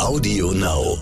Audio 0.00 0.52
Now. 0.52 0.96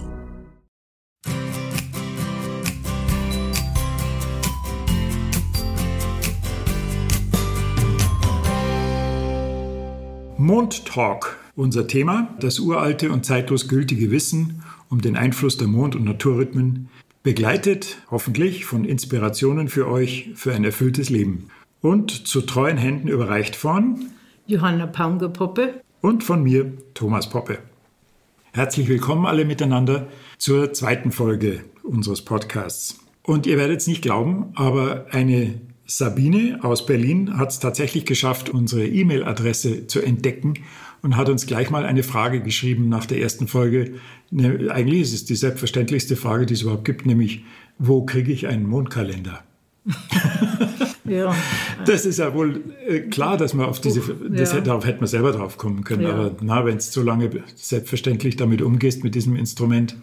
Mondtalk. 10.39 11.39
Unser 11.55 11.87
Thema, 11.87 12.35
das 12.41 12.59
uralte 12.59 13.13
und 13.13 13.27
zeitlos 13.27 13.69
gültige 13.69 14.11
Wissen 14.11 14.63
um 14.89 15.03
den 15.03 15.17
Einfluss 15.17 15.59
der 15.59 15.69
Mond- 15.69 15.95
und 15.95 16.05
Naturrhythmen, 16.05 16.89
begleitet 17.23 17.99
hoffentlich 18.11 18.65
von 18.65 18.87
Inspirationen 18.87 19.69
für 19.69 19.89
euch 19.89 20.31
für 20.35 20.55
ein 20.55 20.65
erfülltes 20.65 21.11
Leben. 21.11 21.49
Und 21.83 22.27
zu 22.27 22.41
treuen 22.41 22.79
Händen 22.79 23.09
überreicht 23.09 23.57
von 23.57 24.07
Johanna 24.47 24.87
Paunger-Poppe 24.87 25.83
und 26.01 26.25
von 26.25 26.43
mir, 26.43 26.73
Thomas 26.95 27.29
Poppe. 27.29 27.59
Herzlich 28.57 28.89
willkommen 28.89 29.27
alle 29.27 29.45
miteinander 29.45 30.09
zur 30.39 30.73
zweiten 30.73 31.13
Folge 31.13 31.63
unseres 31.83 32.23
Podcasts. 32.23 32.99
Und 33.23 33.47
ihr 33.47 33.59
werdet 33.59 33.83
es 33.83 33.87
nicht 33.87 34.01
glauben, 34.01 34.47
aber 34.55 35.09
eine 35.11 35.61
Sabine 35.85 36.61
aus 36.63 36.87
Berlin 36.87 37.37
hat 37.37 37.51
es 37.51 37.59
tatsächlich 37.59 38.07
geschafft, 38.07 38.49
unsere 38.49 38.87
E-Mail-Adresse 38.87 39.89
zu 39.89 40.01
entdecken 40.01 40.55
und 41.03 41.19
hat 41.19 41.29
uns 41.29 41.45
gleich 41.45 41.69
mal 41.69 41.85
eine 41.85 42.03
Frage 42.03 42.41
geschrieben 42.41 42.89
nach 42.89 43.05
der 43.05 43.21
ersten 43.21 43.47
Folge. 43.47 43.97
Ne, 44.31 44.71
eigentlich 44.71 45.03
ist 45.03 45.13
es 45.13 45.25
die 45.27 45.37
selbstverständlichste 45.37 46.17
Frage, 46.17 46.47
die 46.47 46.55
es 46.55 46.63
überhaupt 46.63 46.87
gibt, 46.87 47.05
nämlich, 47.05 47.45
wo 47.79 48.07
kriege 48.07 48.33
ich 48.33 48.47
einen 48.47 48.67
Mondkalender? 48.67 49.45
ja. 51.09 51.35
Das 51.85 52.07
ist 52.07 52.19
ja 52.19 52.35
wohl 52.35 52.61
äh, 52.87 53.01
klar, 53.01 53.37
dass 53.37 53.55
man 53.55 53.67
auf 53.67 53.81
diese, 53.81 54.01
das, 54.29 54.53
ja. 54.53 54.61
darauf 54.61 54.87
hätte 54.87 55.01
man 55.01 55.09
selber 55.09 55.33
drauf 55.33 55.59
kommen 55.59 55.85
können. 55.85 56.03
Ja. 56.03 56.15
Aber 56.15 56.37
na, 56.41 56.65
wenn 56.65 56.77
es 56.77 56.93
so 56.93 57.03
lange 57.03 57.31
selbstverständlich 57.55 58.37
damit 58.37 58.63
umgehst, 58.63 59.05
mit 59.05 59.15
diesem 59.15 59.37
Instrument. 59.37 59.97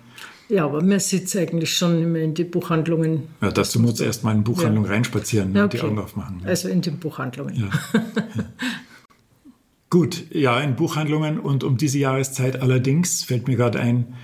Ja, 0.49 0.65
aber 0.65 0.81
man 0.81 0.97
es 0.97 1.35
eigentlich 1.35 1.75
schon 1.75 2.03
immer 2.03 2.19
in 2.19 2.33
die 2.33 2.43
Buchhandlungen. 2.43 3.23
Ja, 3.41 3.51
dazu 3.51 3.79
muss 3.79 3.99
erst 3.99 4.23
mal 4.23 4.33
in 4.33 4.39
die 4.39 4.51
Buchhandlung 4.51 4.85
reinspazieren 4.85 5.51
okay. 5.51 5.61
und 5.61 5.73
die 5.73 5.81
Augen 5.81 5.99
aufmachen. 5.99 6.41
Also 6.45 6.67
in 6.67 6.81
den 6.81 6.99
Buchhandlungen. 6.99 7.71
Gut, 9.89 10.23
ja, 10.31 10.59
in 10.59 10.75
Buchhandlungen 10.75 11.39
und 11.39 11.63
um 11.63 11.77
diese 11.77 11.99
Jahreszeit 11.99 12.61
allerdings 12.61 13.23
fällt 13.23 13.47
mir 13.47 13.55
gerade 13.55 13.79
ein, 13.79 14.15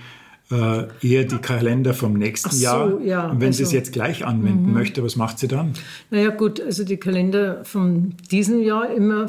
äh, 0.50 0.88
eher 1.00 1.24
die 1.24 1.38
Kalender 1.38 1.94
vom 1.94 2.14
nächsten 2.14 2.50
so, 2.50 2.62
Jahr. 2.62 3.00
Ja, 3.02 3.28
und 3.28 3.40
wenn 3.40 3.48
also, 3.48 3.58
sie 3.58 3.62
es 3.62 3.68
also 3.68 3.76
jetzt 3.76 3.92
gleich 3.92 4.24
anwenden 4.24 4.66
mhm. 4.66 4.74
möchte, 4.74 5.02
was 5.04 5.16
macht 5.16 5.38
sie 5.38 5.48
dann? 5.48 5.74
Naja 6.10 6.30
gut, 6.30 6.60
also 6.60 6.84
die 6.84 6.96
Kalender 6.96 7.64
von 7.64 8.14
diesem 8.30 8.60
Jahr 8.60 8.90
immer, 8.90 9.26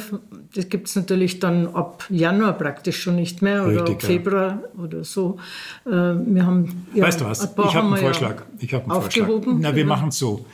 das 0.55 0.69
gibt 0.69 0.87
es 0.87 0.95
natürlich 0.95 1.39
dann 1.39 1.67
ab 1.67 2.05
Januar 2.09 2.53
praktisch 2.53 3.01
schon 3.01 3.15
nicht 3.15 3.41
mehr 3.41 3.63
oder 3.63 3.81
Richtig, 3.81 3.95
ab 3.95 4.03
Februar 4.03 4.47
ja. 4.75 4.83
oder 4.83 5.03
so. 5.03 5.37
Äh, 5.85 5.91
wir 5.91 6.45
haben, 6.45 6.87
ja, 6.93 7.05
weißt 7.05 7.21
du 7.21 7.25
was, 7.25 7.43
ich 7.43 7.75
habe 7.75 7.87
einen 7.87 7.97
Vorschlag. 7.97 8.43
Ich 8.59 8.73
habe 8.73 8.85
einen 8.85 8.91
aufgehoben. 8.93 9.43
Vorschlag. 9.43 9.71
Na, 9.71 9.75
wir 9.75 9.85
machen 9.85 10.09
es 10.09 10.17
so. 10.17 10.45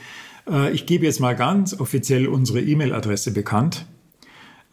Äh, 0.50 0.72
ich 0.72 0.86
gebe 0.86 1.06
jetzt 1.06 1.20
mal 1.20 1.34
ganz 1.34 1.78
offiziell 1.80 2.26
unsere 2.28 2.60
E-Mail-Adresse 2.60 3.32
bekannt. 3.32 3.86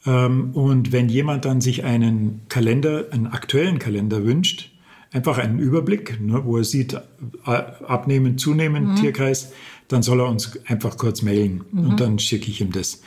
Ähm, 0.06 0.52
und 0.54 0.92
wenn 0.92 1.10
jemand 1.10 1.46
dann 1.46 1.62
sich 1.62 1.84
einen 1.84 2.42
Kalender, 2.50 3.06
einen 3.12 3.28
aktuellen 3.28 3.80
Kalender 3.80 4.24
wünscht, 4.24 4.75
einfach 5.16 5.38
einen 5.38 5.60
Überblick, 5.60 6.20
ne, 6.20 6.44
wo 6.44 6.58
er 6.58 6.66
sieht, 6.66 7.00
abnehmen, 7.46 8.38
zunehmen, 8.38 8.92
mhm. 8.92 8.96
Tierkreis, 8.98 9.54
dann 9.88 10.04
soll 10.04 10.20
er 10.20 10.28
uns 10.28 10.60
einfach 10.66 10.98
kurz 10.98 11.22
mailen 11.22 11.64
mhm. 11.72 11.90
und 11.90 12.02
dann 12.02 12.20
schicke 12.20 12.52
ich 12.52 12.60
ihm 12.60 12.74
das. 12.74 13.02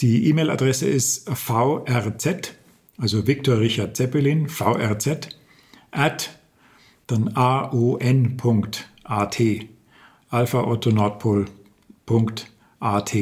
Die 0.00 0.26
E-Mail-Adresse 0.28 0.88
ist 0.88 1.28
vrz, 1.28 2.54
also 2.96 3.26
Viktor 3.26 3.60
Richard 3.60 3.94
Zeppelin, 3.94 4.48
vrz, 4.48 5.28
at 5.90 6.30
dann 7.06 7.36
aon.at, 7.36 9.40
Alpha 10.30 10.64
Otto 10.64 10.90
Nordpol.at. 10.90 13.16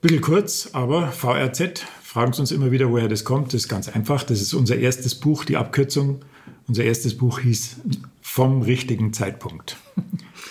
Bisschen 0.00 0.20
kurz, 0.20 0.70
aber 0.72 1.12
VRZ, 1.12 1.84
fragen 2.02 2.32
Sie 2.32 2.40
uns 2.40 2.52
immer 2.52 2.70
wieder, 2.70 2.90
woher 2.90 3.08
das 3.08 3.24
kommt. 3.24 3.48
Das 3.48 3.62
ist 3.62 3.68
ganz 3.68 3.88
einfach. 3.88 4.22
Das 4.22 4.40
ist 4.40 4.54
unser 4.54 4.76
erstes 4.76 5.14
Buch, 5.14 5.44
die 5.44 5.56
Abkürzung. 5.56 6.20
Unser 6.66 6.84
erstes 6.84 7.16
Buch 7.16 7.40
hieß 7.40 7.76
Vom 8.22 8.62
richtigen 8.62 9.12
Zeitpunkt. 9.12 9.76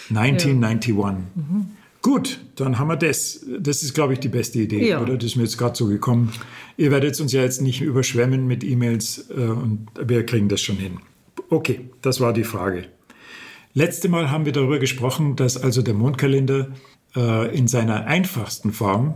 1991. 0.10 0.94
Ja. 0.98 1.12
Mhm. 1.36 1.66
Gut, 2.04 2.42
dann 2.58 2.80
haben 2.80 2.90
wir 2.90 2.98
das. 2.98 3.46
Das 3.60 3.82
ist, 3.82 3.94
glaube 3.94 4.12
ich, 4.12 4.20
die 4.20 4.28
beste 4.28 4.60
Idee, 4.60 4.90
ja. 4.90 5.02
oder? 5.02 5.16
Das 5.16 5.24
ist 5.24 5.36
mir 5.38 5.44
jetzt 5.44 5.58
gerade 5.58 5.76
so 5.76 5.88
gekommen. 5.88 6.34
Ihr 6.76 6.92
werdet 6.92 7.20
uns 7.22 7.32
ja 7.32 7.42
jetzt 7.42 7.62
nicht 7.62 7.82
überschwemmen 7.82 8.46
mit 8.46 8.64
E-Mails 8.66 9.30
äh, 9.30 9.36
und 9.36 9.88
wir 9.98 10.26
kriegen 10.26 10.50
das 10.50 10.62
schon 10.62 10.76
hin. 10.76 11.00
Okay, 11.50 11.90
das 12.02 12.20
war 12.20 12.34
die 12.34 12.44
Frage. 12.44 12.88
Letzte 13.74 14.10
Mal 14.10 14.30
haben 14.30 14.46
wir 14.46 14.52
darüber 14.52 14.80
gesprochen, 14.80 15.38
dass 15.38 15.56
also 15.56 15.82
der 15.82 15.94
Mondkalender 15.94 16.74
äh, 17.16 17.56
in 17.58 17.70
seiner 17.70 18.06
einfachsten 18.06 18.74
Form 18.74 19.14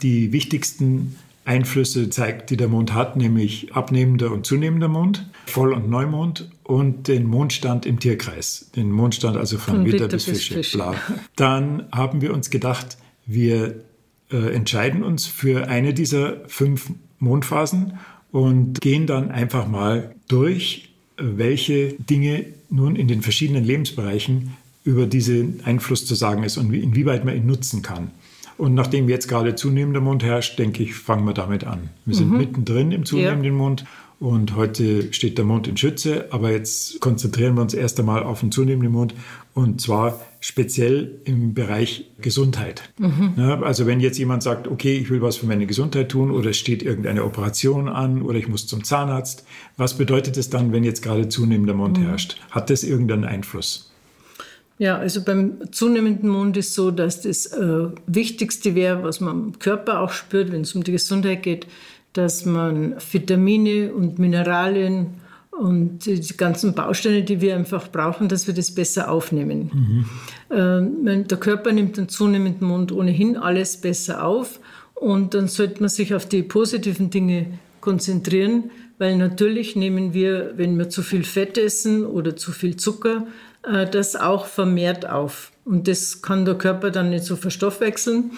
die 0.00 0.32
wichtigsten 0.32 1.16
Einflüsse 1.44 2.10
zeigt, 2.10 2.50
die 2.50 2.56
der 2.56 2.68
Mond 2.68 2.94
hat, 2.94 3.16
nämlich 3.16 3.74
abnehmender 3.74 4.30
und 4.30 4.46
zunehmender 4.46 4.88
Mond, 4.88 5.26
Voll- 5.46 5.72
und 5.72 5.88
Neumond 5.88 6.50
und 6.64 7.08
den 7.08 7.26
Mondstand 7.26 7.86
im 7.86 7.98
Tierkreis, 7.98 8.70
den 8.76 8.90
Mondstand 8.90 9.36
also 9.36 9.58
von, 9.58 9.76
von 9.76 9.86
Witter, 9.86 10.08
bis 10.08 10.24
Fische. 10.24 10.54
Fische. 10.54 10.76
Bla. 10.76 10.94
Dann 11.36 11.88
haben 11.92 12.20
wir 12.20 12.32
uns 12.34 12.50
gedacht, 12.50 12.98
wir 13.26 13.82
äh, 14.30 14.54
entscheiden 14.54 15.02
uns 15.02 15.26
für 15.26 15.68
eine 15.68 15.94
dieser 15.94 16.48
fünf 16.48 16.92
Mondphasen 17.18 17.98
und 18.32 18.80
gehen 18.80 19.06
dann 19.06 19.30
einfach 19.30 19.66
mal 19.66 20.14
durch, 20.28 20.90
welche 21.16 21.94
Dinge 21.94 22.46
nun 22.68 22.96
in 22.96 23.08
den 23.08 23.22
verschiedenen 23.22 23.64
Lebensbereichen 23.64 24.56
über 24.84 25.06
diesen 25.06 25.62
Einfluss 25.64 26.06
zu 26.06 26.14
sagen 26.14 26.42
ist 26.42 26.56
und 26.56 26.72
inwieweit 26.72 27.24
man 27.24 27.36
ihn 27.36 27.46
nutzen 27.46 27.82
kann. 27.82 28.10
Und 28.60 28.74
nachdem 28.74 29.08
jetzt 29.08 29.26
gerade 29.26 29.54
zunehmender 29.54 30.02
Mond 30.02 30.22
herrscht, 30.22 30.58
denke 30.58 30.82
ich, 30.82 30.94
fangen 30.94 31.24
wir 31.24 31.32
damit 31.32 31.64
an. 31.64 31.88
Wir 32.04 32.14
sind 32.14 32.30
mhm. 32.30 32.36
mittendrin 32.36 32.92
im 32.92 33.06
zunehmenden 33.06 33.52
ja. 33.52 33.58
Mond 33.58 33.86
und 34.18 34.54
heute 34.54 35.14
steht 35.14 35.38
der 35.38 35.46
Mond 35.46 35.66
in 35.66 35.78
Schütze, 35.78 36.26
aber 36.30 36.50
jetzt 36.50 37.00
konzentrieren 37.00 37.54
wir 37.54 37.62
uns 37.62 37.72
erst 37.72 37.98
einmal 37.98 38.22
auf 38.22 38.40
den 38.40 38.52
zunehmenden 38.52 38.92
Mond 38.92 39.14
und 39.54 39.80
zwar 39.80 40.20
speziell 40.40 41.22
im 41.24 41.54
Bereich 41.54 42.10
Gesundheit. 42.20 42.82
Mhm. 42.98 43.32
Ja, 43.38 43.62
also 43.62 43.86
wenn 43.86 43.98
jetzt 43.98 44.18
jemand 44.18 44.42
sagt, 44.42 44.68
okay, 44.68 44.94
ich 44.94 45.08
will 45.08 45.22
was 45.22 45.38
für 45.38 45.46
meine 45.46 45.64
Gesundheit 45.66 46.10
tun 46.10 46.30
oder 46.30 46.50
es 46.50 46.58
steht 46.58 46.82
irgendeine 46.82 47.24
Operation 47.24 47.88
an 47.88 48.20
oder 48.20 48.38
ich 48.38 48.46
muss 48.46 48.66
zum 48.66 48.84
Zahnarzt, 48.84 49.46
was 49.78 49.96
bedeutet 49.96 50.36
es 50.36 50.50
dann, 50.50 50.70
wenn 50.70 50.84
jetzt 50.84 51.00
gerade 51.00 51.30
zunehmender 51.30 51.72
Mond 51.72 51.98
mhm. 51.98 52.08
herrscht? 52.08 52.38
Hat 52.50 52.68
das 52.68 52.84
irgendeinen 52.84 53.24
Einfluss? 53.24 53.89
Ja, 54.80 54.96
also 54.96 55.22
beim 55.22 55.58
zunehmenden 55.72 56.30
Mond 56.30 56.56
ist 56.56 56.72
so, 56.72 56.90
dass 56.90 57.20
das 57.20 57.44
äh, 57.44 57.88
Wichtigste 58.06 58.74
wäre, 58.74 59.02
was 59.02 59.20
man 59.20 59.48
im 59.48 59.58
Körper 59.58 60.00
auch 60.00 60.10
spürt, 60.10 60.50
wenn 60.52 60.62
es 60.62 60.74
um 60.74 60.82
die 60.82 60.92
Gesundheit 60.92 61.42
geht, 61.42 61.66
dass 62.14 62.46
man 62.46 62.94
Vitamine 63.12 63.92
und 63.92 64.18
Mineralien 64.18 65.08
und 65.50 66.06
die 66.06 66.18
ganzen 66.34 66.72
Bausteine, 66.72 67.24
die 67.24 67.42
wir 67.42 67.56
einfach 67.56 67.88
brauchen, 67.88 68.30
dass 68.30 68.46
wir 68.46 68.54
das 68.54 68.70
besser 68.70 69.10
aufnehmen. 69.10 70.06
Mhm. 70.48 71.06
Äh, 71.06 71.24
der 71.24 71.38
Körper 71.38 71.72
nimmt 71.72 71.98
den 71.98 72.08
zunehmenden 72.08 72.66
Mond 72.66 72.90
ohnehin 72.90 73.36
alles 73.36 73.76
besser 73.76 74.24
auf 74.24 74.60
und 74.94 75.34
dann 75.34 75.48
sollte 75.48 75.80
man 75.80 75.90
sich 75.90 76.14
auf 76.14 76.26
die 76.26 76.42
positiven 76.42 77.10
Dinge 77.10 77.58
konzentrieren, 77.82 78.70
weil 78.96 79.18
natürlich 79.18 79.76
nehmen 79.76 80.14
wir, 80.14 80.54
wenn 80.56 80.78
wir 80.78 80.88
zu 80.88 81.02
viel 81.02 81.24
Fett 81.24 81.58
essen 81.58 82.06
oder 82.06 82.34
zu 82.34 82.52
viel 82.52 82.76
Zucker, 82.76 83.26
das 83.62 84.16
auch 84.16 84.46
vermehrt 84.46 85.08
auf. 85.08 85.52
Und 85.64 85.88
das 85.88 86.22
kann 86.22 86.44
der 86.44 86.56
Körper 86.56 86.90
dann 86.90 87.10
nicht 87.10 87.24
so 87.24 87.36
verstoffwechseln. 87.36 88.32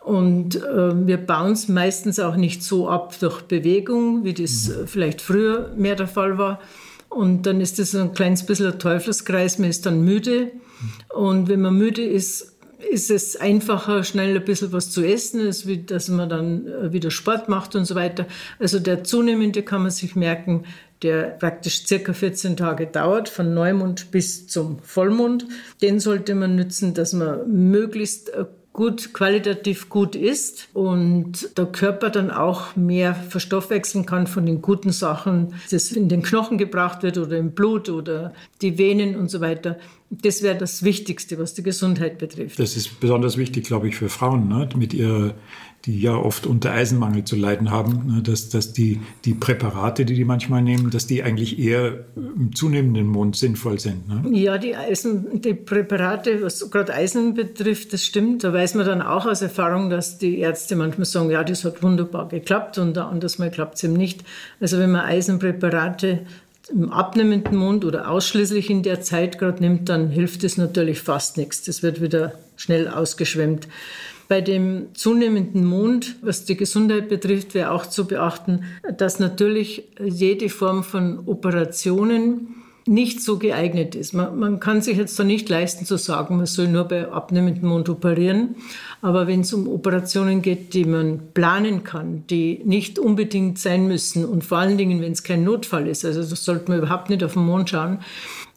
Und 0.00 0.56
äh, 0.56 1.06
wir 1.06 1.16
bauen 1.16 1.52
es 1.52 1.68
meistens 1.68 2.20
auch 2.20 2.36
nicht 2.36 2.62
so 2.62 2.90
ab 2.90 3.14
durch 3.20 3.42
Bewegung, 3.42 4.24
wie 4.24 4.34
das 4.34 4.68
äh, 4.68 4.86
vielleicht 4.86 5.22
früher 5.22 5.72
mehr 5.76 5.96
der 5.96 6.08
Fall 6.08 6.36
war. 6.36 6.60
Und 7.08 7.46
dann 7.46 7.60
ist 7.60 7.78
das 7.78 7.94
ein 7.94 8.12
kleines 8.12 8.44
bisschen 8.44 8.72
ein 8.72 8.78
Teufelskreis. 8.78 9.58
Man 9.58 9.70
ist 9.70 9.86
dann 9.86 10.04
müde. 10.04 10.50
Und 11.14 11.48
wenn 11.48 11.62
man 11.62 11.74
müde 11.74 12.02
ist, 12.02 12.54
ist 12.90 13.10
es 13.10 13.36
einfacher, 13.36 14.04
schnell 14.04 14.36
ein 14.36 14.44
bisschen 14.44 14.72
was 14.72 14.90
zu 14.90 15.02
essen, 15.02 15.40
wie, 15.64 15.84
dass 15.84 16.08
man 16.08 16.28
dann 16.28 16.66
äh, 16.66 16.92
wieder 16.92 17.10
Sport 17.10 17.48
macht 17.48 17.74
und 17.74 17.86
so 17.86 17.94
weiter. 17.94 18.26
Also 18.58 18.78
der 18.80 19.04
zunehmende 19.04 19.62
kann 19.62 19.82
man 19.82 19.90
sich 19.90 20.16
merken, 20.16 20.64
der 21.04 21.36
praktisch 21.38 21.86
circa 21.86 22.12
14 22.12 22.56
Tage 22.56 22.86
dauert, 22.86 23.28
von 23.28 23.54
Neumond 23.54 24.10
bis 24.10 24.48
zum 24.48 24.78
Vollmond. 24.80 25.46
Den 25.82 26.00
sollte 26.00 26.34
man 26.34 26.56
nützen, 26.56 26.94
dass 26.94 27.12
man 27.12 27.70
möglichst 27.70 28.30
äh, 28.30 28.46
gut, 28.72 29.14
qualitativ 29.14 29.88
gut 29.88 30.16
ist 30.16 30.68
und 30.72 31.56
der 31.56 31.66
Körper 31.66 32.10
dann 32.10 32.30
auch 32.30 32.74
mehr 32.74 33.14
verstoffwechseln 33.14 34.04
kann 34.04 34.26
von 34.26 34.46
den 34.46 34.62
guten 34.62 34.90
Sachen, 34.90 35.54
das 35.70 35.92
in 35.92 36.08
den 36.08 36.22
Knochen 36.22 36.58
gebracht 36.58 37.02
wird 37.02 37.16
oder 37.16 37.38
im 37.38 37.52
Blut 37.52 37.88
oder 37.88 38.32
die 38.62 38.76
Venen 38.76 39.14
und 39.14 39.30
so 39.30 39.40
weiter. 39.40 39.78
Das 40.22 40.42
wäre 40.42 40.56
das 40.56 40.82
Wichtigste, 40.82 41.38
was 41.38 41.54
die 41.54 41.62
Gesundheit 41.62 42.18
betrifft. 42.18 42.58
Das 42.58 42.76
ist 42.76 43.00
besonders 43.00 43.36
wichtig, 43.36 43.66
glaube 43.66 43.88
ich, 43.88 43.96
für 43.96 44.08
Frauen, 44.08 44.48
ne? 44.48 44.68
mit 44.76 44.94
ihrer 44.94 45.34
die 45.84 46.00
ja 46.00 46.16
oft 46.16 46.46
unter 46.46 46.72
Eisenmangel 46.72 47.24
zu 47.24 47.36
leiden 47.36 47.70
haben, 47.70 48.06
ne, 48.06 48.22
dass, 48.22 48.48
dass 48.48 48.72
die, 48.72 49.00
die 49.26 49.34
Präparate, 49.34 50.06
die 50.06 50.14
die 50.14 50.24
manchmal 50.24 50.62
nehmen, 50.62 50.90
dass 50.90 51.06
die 51.06 51.22
eigentlich 51.22 51.58
eher 51.58 52.06
im 52.16 52.54
zunehmenden 52.54 53.06
Mond 53.06 53.36
sinnvoll 53.36 53.78
sind. 53.78 54.08
Ne? 54.08 54.38
Ja, 54.38 54.56
die, 54.56 54.74
Eisen, 54.74 55.42
die 55.42 55.52
Präparate, 55.52 56.42
was 56.42 56.70
gerade 56.70 56.94
Eisen 56.94 57.34
betrifft, 57.34 57.92
das 57.92 58.02
stimmt. 58.02 58.44
Da 58.44 58.52
weiß 58.52 58.74
man 58.74 58.86
dann 58.86 59.02
auch 59.02 59.26
aus 59.26 59.42
Erfahrung, 59.42 59.90
dass 59.90 60.16
die 60.16 60.38
Ärzte 60.38 60.74
manchmal 60.74 61.04
sagen, 61.04 61.30
ja, 61.30 61.44
das 61.44 61.64
hat 61.64 61.82
wunderbar 61.82 62.28
geklappt 62.28 62.78
und 62.78 62.96
anders 62.96 63.38
mal 63.38 63.50
klappt 63.50 63.74
es 63.74 63.84
eben 63.84 63.94
nicht. 63.94 64.24
Also 64.60 64.78
wenn 64.78 64.90
man 64.90 65.02
Eisenpräparate 65.02 66.20
im 66.70 66.90
abnehmenden 66.90 67.56
Mond 67.56 67.84
oder 67.84 68.10
ausschließlich 68.10 68.70
in 68.70 68.82
der 68.82 69.00
Zeit 69.00 69.38
gerade 69.38 69.62
nimmt, 69.62 69.88
dann 69.88 70.08
hilft 70.08 70.44
es 70.44 70.56
natürlich 70.56 71.00
fast 71.00 71.36
nichts. 71.36 71.62
Das 71.64 71.82
wird 71.82 72.00
wieder 72.00 72.32
schnell 72.56 72.88
ausgeschwemmt. 72.88 73.68
Bei 74.28 74.40
dem 74.40 74.94
zunehmenden 74.94 75.64
Mond, 75.64 76.16
was 76.22 76.46
die 76.46 76.56
Gesundheit 76.56 77.08
betrifft, 77.08 77.54
wäre 77.54 77.72
auch 77.72 77.86
zu 77.86 78.06
beachten, 78.06 78.64
dass 78.96 79.18
natürlich 79.18 79.84
jede 80.02 80.48
Form 80.48 80.82
von 80.82 81.20
Operationen 81.26 82.48
nicht 82.86 83.22
so 83.22 83.38
geeignet 83.38 83.94
ist. 83.94 84.12
Man, 84.12 84.38
man, 84.38 84.60
kann 84.60 84.82
sich 84.82 84.96
jetzt 84.96 85.18
da 85.18 85.24
nicht 85.24 85.48
leisten 85.48 85.86
zu 85.86 85.96
sagen, 85.96 86.36
man 86.36 86.46
soll 86.46 86.68
nur 86.68 86.84
bei 86.84 87.08
abnehmendem 87.08 87.68
Mond 87.68 87.88
operieren. 87.88 88.56
Aber 89.04 89.26
wenn 89.26 89.40
es 89.40 89.52
um 89.52 89.68
Operationen 89.68 90.40
geht, 90.40 90.72
die 90.72 90.86
man 90.86 91.34
planen 91.34 91.84
kann, 91.84 92.26
die 92.30 92.62
nicht 92.64 92.98
unbedingt 92.98 93.58
sein 93.58 93.86
müssen 93.86 94.24
und 94.24 94.44
vor 94.44 94.56
allen 94.56 94.78
Dingen, 94.78 95.02
wenn 95.02 95.12
es 95.12 95.22
kein 95.22 95.44
Notfall 95.44 95.88
ist, 95.88 96.06
also 96.06 96.22
das 96.22 96.42
sollte 96.42 96.70
man 96.70 96.78
überhaupt 96.78 97.10
nicht 97.10 97.22
auf 97.22 97.34
den 97.34 97.44
Mond 97.44 97.68
schauen, 97.68 97.98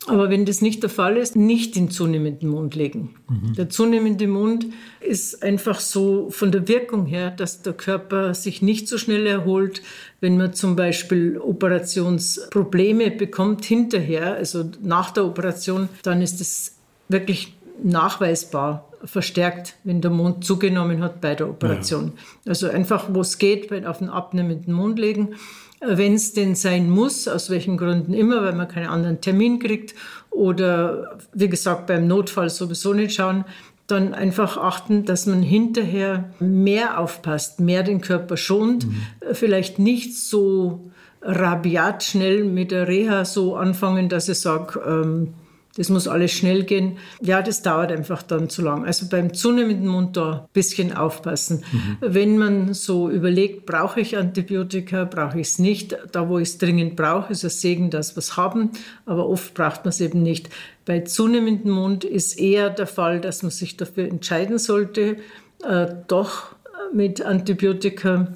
aber 0.05 0.29
wenn 0.29 0.45
das 0.45 0.61
nicht 0.61 0.83
der 0.83 0.89
Fall 0.89 1.17
ist, 1.17 1.35
nicht 1.35 1.75
den 1.75 1.89
zunehmenden 1.89 2.47
Mond 2.47 2.75
legen. 2.75 3.15
Mhm. 3.27 3.55
Der 3.55 3.69
zunehmende 3.69 4.25
Mond 4.25 4.67
ist 5.01 5.43
einfach 5.43 5.81
so 5.81 6.29
von 6.29 6.49
der 6.53 6.69
Wirkung 6.69 7.05
her, 7.07 7.29
dass 7.29 7.61
der 7.61 7.73
Körper 7.73 8.33
sich 8.33 8.61
nicht 8.61 8.87
so 8.87 8.97
schnell 8.97 9.27
erholt. 9.27 9.81
Wenn 10.21 10.37
man 10.37 10.53
zum 10.53 10.77
Beispiel 10.77 11.37
Operationsprobleme 11.37 13.11
bekommt 13.11 13.65
hinterher, 13.65 14.35
also 14.35 14.63
nach 14.81 15.11
der 15.11 15.25
Operation, 15.25 15.89
dann 16.03 16.21
ist 16.21 16.39
es 16.39 16.77
wirklich 17.09 17.53
nachweisbar 17.83 18.86
verstärkt, 19.03 19.75
wenn 19.83 20.01
der 20.01 20.11
Mond 20.11 20.43
zugenommen 20.43 21.03
hat 21.03 21.21
bei 21.21 21.35
der 21.35 21.49
Operation. 21.49 22.13
Ja. 22.43 22.49
Also 22.49 22.69
einfach, 22.69 23.05
wo 23.11 23.21
es 23.21 23.37
geht, 23.37 23.71
auf 23.85 23.99
den 23.99 24.09
abnehmenden 24.09 24.73
Mond 24.73 24.99
legen 24.99 25.35
wenn 25.79 26.15
es 26.15 26.33
denn 26.33 26.55
sein 26.55 26.89
muss, 26.89 27.27
aus 27.27 27.49
welchen 27.49 27.77
Gründen 27.77 28.13
immer, 28.13 28.43
weil 28.43 28.53
man 28.53 28.67
keinen 28.67 28.87
anderen 28.87 29.21
Termin 29.21 29.59
kriegt 29.59 29.93
oder 30.31 31.17
wie 31.33 31.49
gesagt 31.49 31.87
beim 31.87 32.07
Notfall 32.07 32.49
sowieso 32.49 32.93
nicht 32.93 33.15
schauen, 33.15 33.45
dann 33.85 34.13
einfach 34.13 34.57
achten, 34.57 35.05
dass 35.05 35.27
man 35.27 35.41
hinterher 35.41 36.31
mehr 36.39 36.99
aufpasst, 36.99 37.59
mehr 37.59 37.83
den 37.83 38.01
Körper 38.01 38.35
schont, 38.35 38.85
mhm. 38.85 39.01
vielleicht 39.33 39.79
nicht 39.79 40.17
so 40.17 40.89
rabiat 41.21 42.03
schnell 42.03 42.43
mit 42.43 42.71
der 42.71 42.87
Reha 42.87 43.23
so 43.23 43.55
anfangen, 43.55 44.09
dass 44.09 44.29
ich 44.29 44.39
sage, 44.39 44.79
ähm, 44.85 45.33
das 45.77 45.89
muss 45.89 46.07
alles 46.07 46.31
schnell 46.31 46.63
gehen. 46.63 46.97
Ja, 47.21 47.43
das 47.43 47.61
dauert 47.61 47.91
einfach 47.91 48.23
dann 48.23 48.49
zu 48.49 48.63
lang. 48.63 48.85
Also 48.85 49.07
beim 49.09 49.33
zunehmenden 49.33 49.87
Mund 49.87 50.17
da 50.17 50.31
ein 50.31 50.47
bisschen 50.51 50.91
aufpassen. 50.91 51.63
Mhm. 51.71 51.97
Wenn 52.01 52.37
man 52.39 52.73
so 52.73 53.09
überlegt, 53.09 53.67
brauche 53.67 54.01
ich 54.01 54.17
Antibiotika, 54.17 55.05
brauche 55.05 55.39
ich 55.39 55.47
es 55.49 55.59
nicht. 55.59 55.95
Da, 56.11 56.27
wo 56.29 56.39
ich 56.39 56.49
es 56.49 56.57
dringend 56.57 56.95
brauche, 56.95 57.31
ist 57.31 57.43
es 57.43 57.61
Segen, 57.61 57.91
dass 57.91 58.15
wir 58.15 58.19
es 58.19 58.35
haben. 58.35 58.71
Aber 59.05 59.29
oft 59.29 59.53
braucht 59.53 59.85
man 59.85 59.89
es 59.89 60.01
eben 60.01 60.23
nicht. 60.23 60.49
Bei 60.85 61.01
zunehmendem 61.01 61.71
Mund 61.71 62.03
ist 62.03 62.39
eher 62.39 62.71
der 62.71 62.87
Fall, 62.87 63.21
dass 63.21 63.43
man 63.43 63.51
sich 63.51 63.77
dafür 63.77 64.05
entscheiden 64.05 64.57
sollte, 64.57 65.17
äh, 65.63 65.87
doch 66.07 66.55
mit 66.91 67.21
Antibiotika 67.21 68.33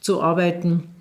zu 0.00 0.22
arbeiten 0.22 0.93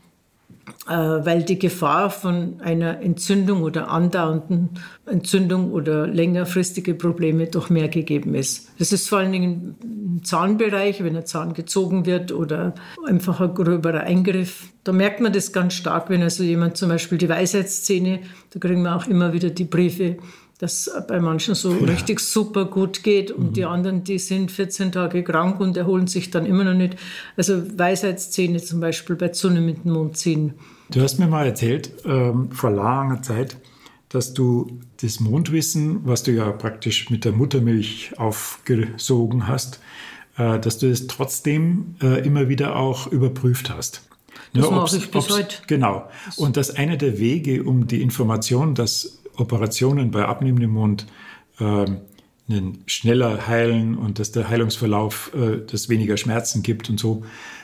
weil 0.86 1.44
die 1.44 1.60
Gefahr 1.60 2.10
von 2.10 2.62
einer 2.62 3.02
Entzündung 3.02 3.64
oder 3.64 3.90
andauernden 3.90 4.70
Entzündung 5.06 5.72
oder 5.72 6.08
längerfristige 6.08 6.94
Probleme 6.94 7.48
doch 7.48 7.70
mehr 7.70 7.88
gegeben 7.88 8.36
ist. 8.36 8.70
Das 8.80 8.92
ist 8.92 9.08
vor 9.10 9.20
allen 9.20 9.32
Dingen 9.32 9.76
im 9.82 10.24
Zahnbereich, 10.24 11.04
wenn 11.04 11.16
ein 11.16 11.26
Zahn 11.26 11.54
gezogen 11.54 12.06
wird 12.06 12.32
oder 12.32 12.76
einfach 13.06 13.40
ein 13.40 13.54
gröberer 13.54 14.02
Eingriff. 14.02 14.70
Da 14.84 14.92
merkt 14.92 15.22
man 15.22 15.32
das 15.32 15.54
ganz 15.54 15.74
stark, 15.74 16.10
wenn 16.10 16.22
also 16.22 16.44
jemand 16.44 16.78
zum 16.78 16.90
Beispiel 16.90 17.18
die 17.18 17.30
Weisheitszähne, 17.30 18.20
da 18.52 18.60
kriegen 18.60 18.84
wir 18.84 18.96
auch 18.96 19.08
immer 19.08 19.32
wieder 19.34 19.50
die 19.50 19.64
Briefe, 19.66 20.18
dass 20.64 20.90
bei 21.10 21.20
manchen 21.20 21.56
so 21.56 21.74
ja. 21.74 21.86
richtig 21.88 22.22
super 22.22 22.64
gut 22.64 23.04
geht 23.04 23.32
und 23.32 23.50
mhm. 23.50 23.54
die 23.54 23.66
anderen, 23.66 24.06
die 24.06 24.18
sind 24.18 24.50
14 24.50 24.94
Tage 24.94 25.22
krank 25.22 25.60
und 25.60 25.76
erholen 25.76 26.08
sich 26.08 26.32
dann 26.32 26.46
immer 26.46 26.64
noch 26.64 26.74
nicht. 26.74 26.96
Also 27.36 27.62
Weisheitszähne 27.78 28.64
zum 28.64 28.80
Beispiel 28.80 29.18
bei 29.18 29.28
zunehmendem 29.28 29.92
Mund 29.92 30.16
ziehen. 30.16 30.54
Du 30.90 31.02
hast 31.02 31.20
mir 31.20 31.28
mal 31.28 31.46
erzählt, 31.46 31.92
ähm, 32.06 32.50
vor 32.52 32.72
langer 32.72 33.22
Zeit, 33.22 33.58
dass 34.08 34.34
du 34.34 34.80
das 35.02 35.20
Mondwissen, 35.20 36.00
was 36.06 36.24
du 36.24 36.32
ja 36.32 36.50
praktisch 36.54 37.10
mit 37.10 37.26
der 37.26 37.34
Muttermilch 37.34 38.14
aufgesogen 38.16 39.48
hast, 39.48 39.82
äh, 40.38 40.60
dass 40.60 40.78
du 40.78 40.90
es 40.90 41.08
trotzdem 41.08 41.96
äh, 42.02 42.26
immer 42.26 42.48
wieder 42.48 42.78
auch 42.78 43.08
überprüft 43.08 43.70
hast. 43.70 44.04
Das 44.54 44.64
ja, 44.64 44.72
mache 44.72 44.96
ich 44.96 45.12
bis 45.12 45.30
heute. 45.30 45.58
Genau. 45.68 46.10
Und 46.38 46.56
dass 46.56 46.74
einer 46.74 46.96
der 46.96 47.20
Wege, 47.20 47.64
um 47.64 47.86
die 47.86 48.02
Information, 48.02 48.76
dass 48.76 49.23
Operationen 49.38 50.12
bei 50.12 50.26
abnehmendem 50.26 50.72
Mond 50.72 51.08
äh, 51.60 51.86
schneller 52.86 53.48
heilen 53.48 53.98
und 53.98 54.20
dass 54.20 54.32
der 54.32 54.50
Heilungsverlauf, 54.50 55.32
äh, 55.34 55.60
das 55.70 55.90
weniger 55.90 56.18
Schmerzen 56.18 56.62
gibt 56.62 56.90
und 56.90 57.00
so, 57.00 57.24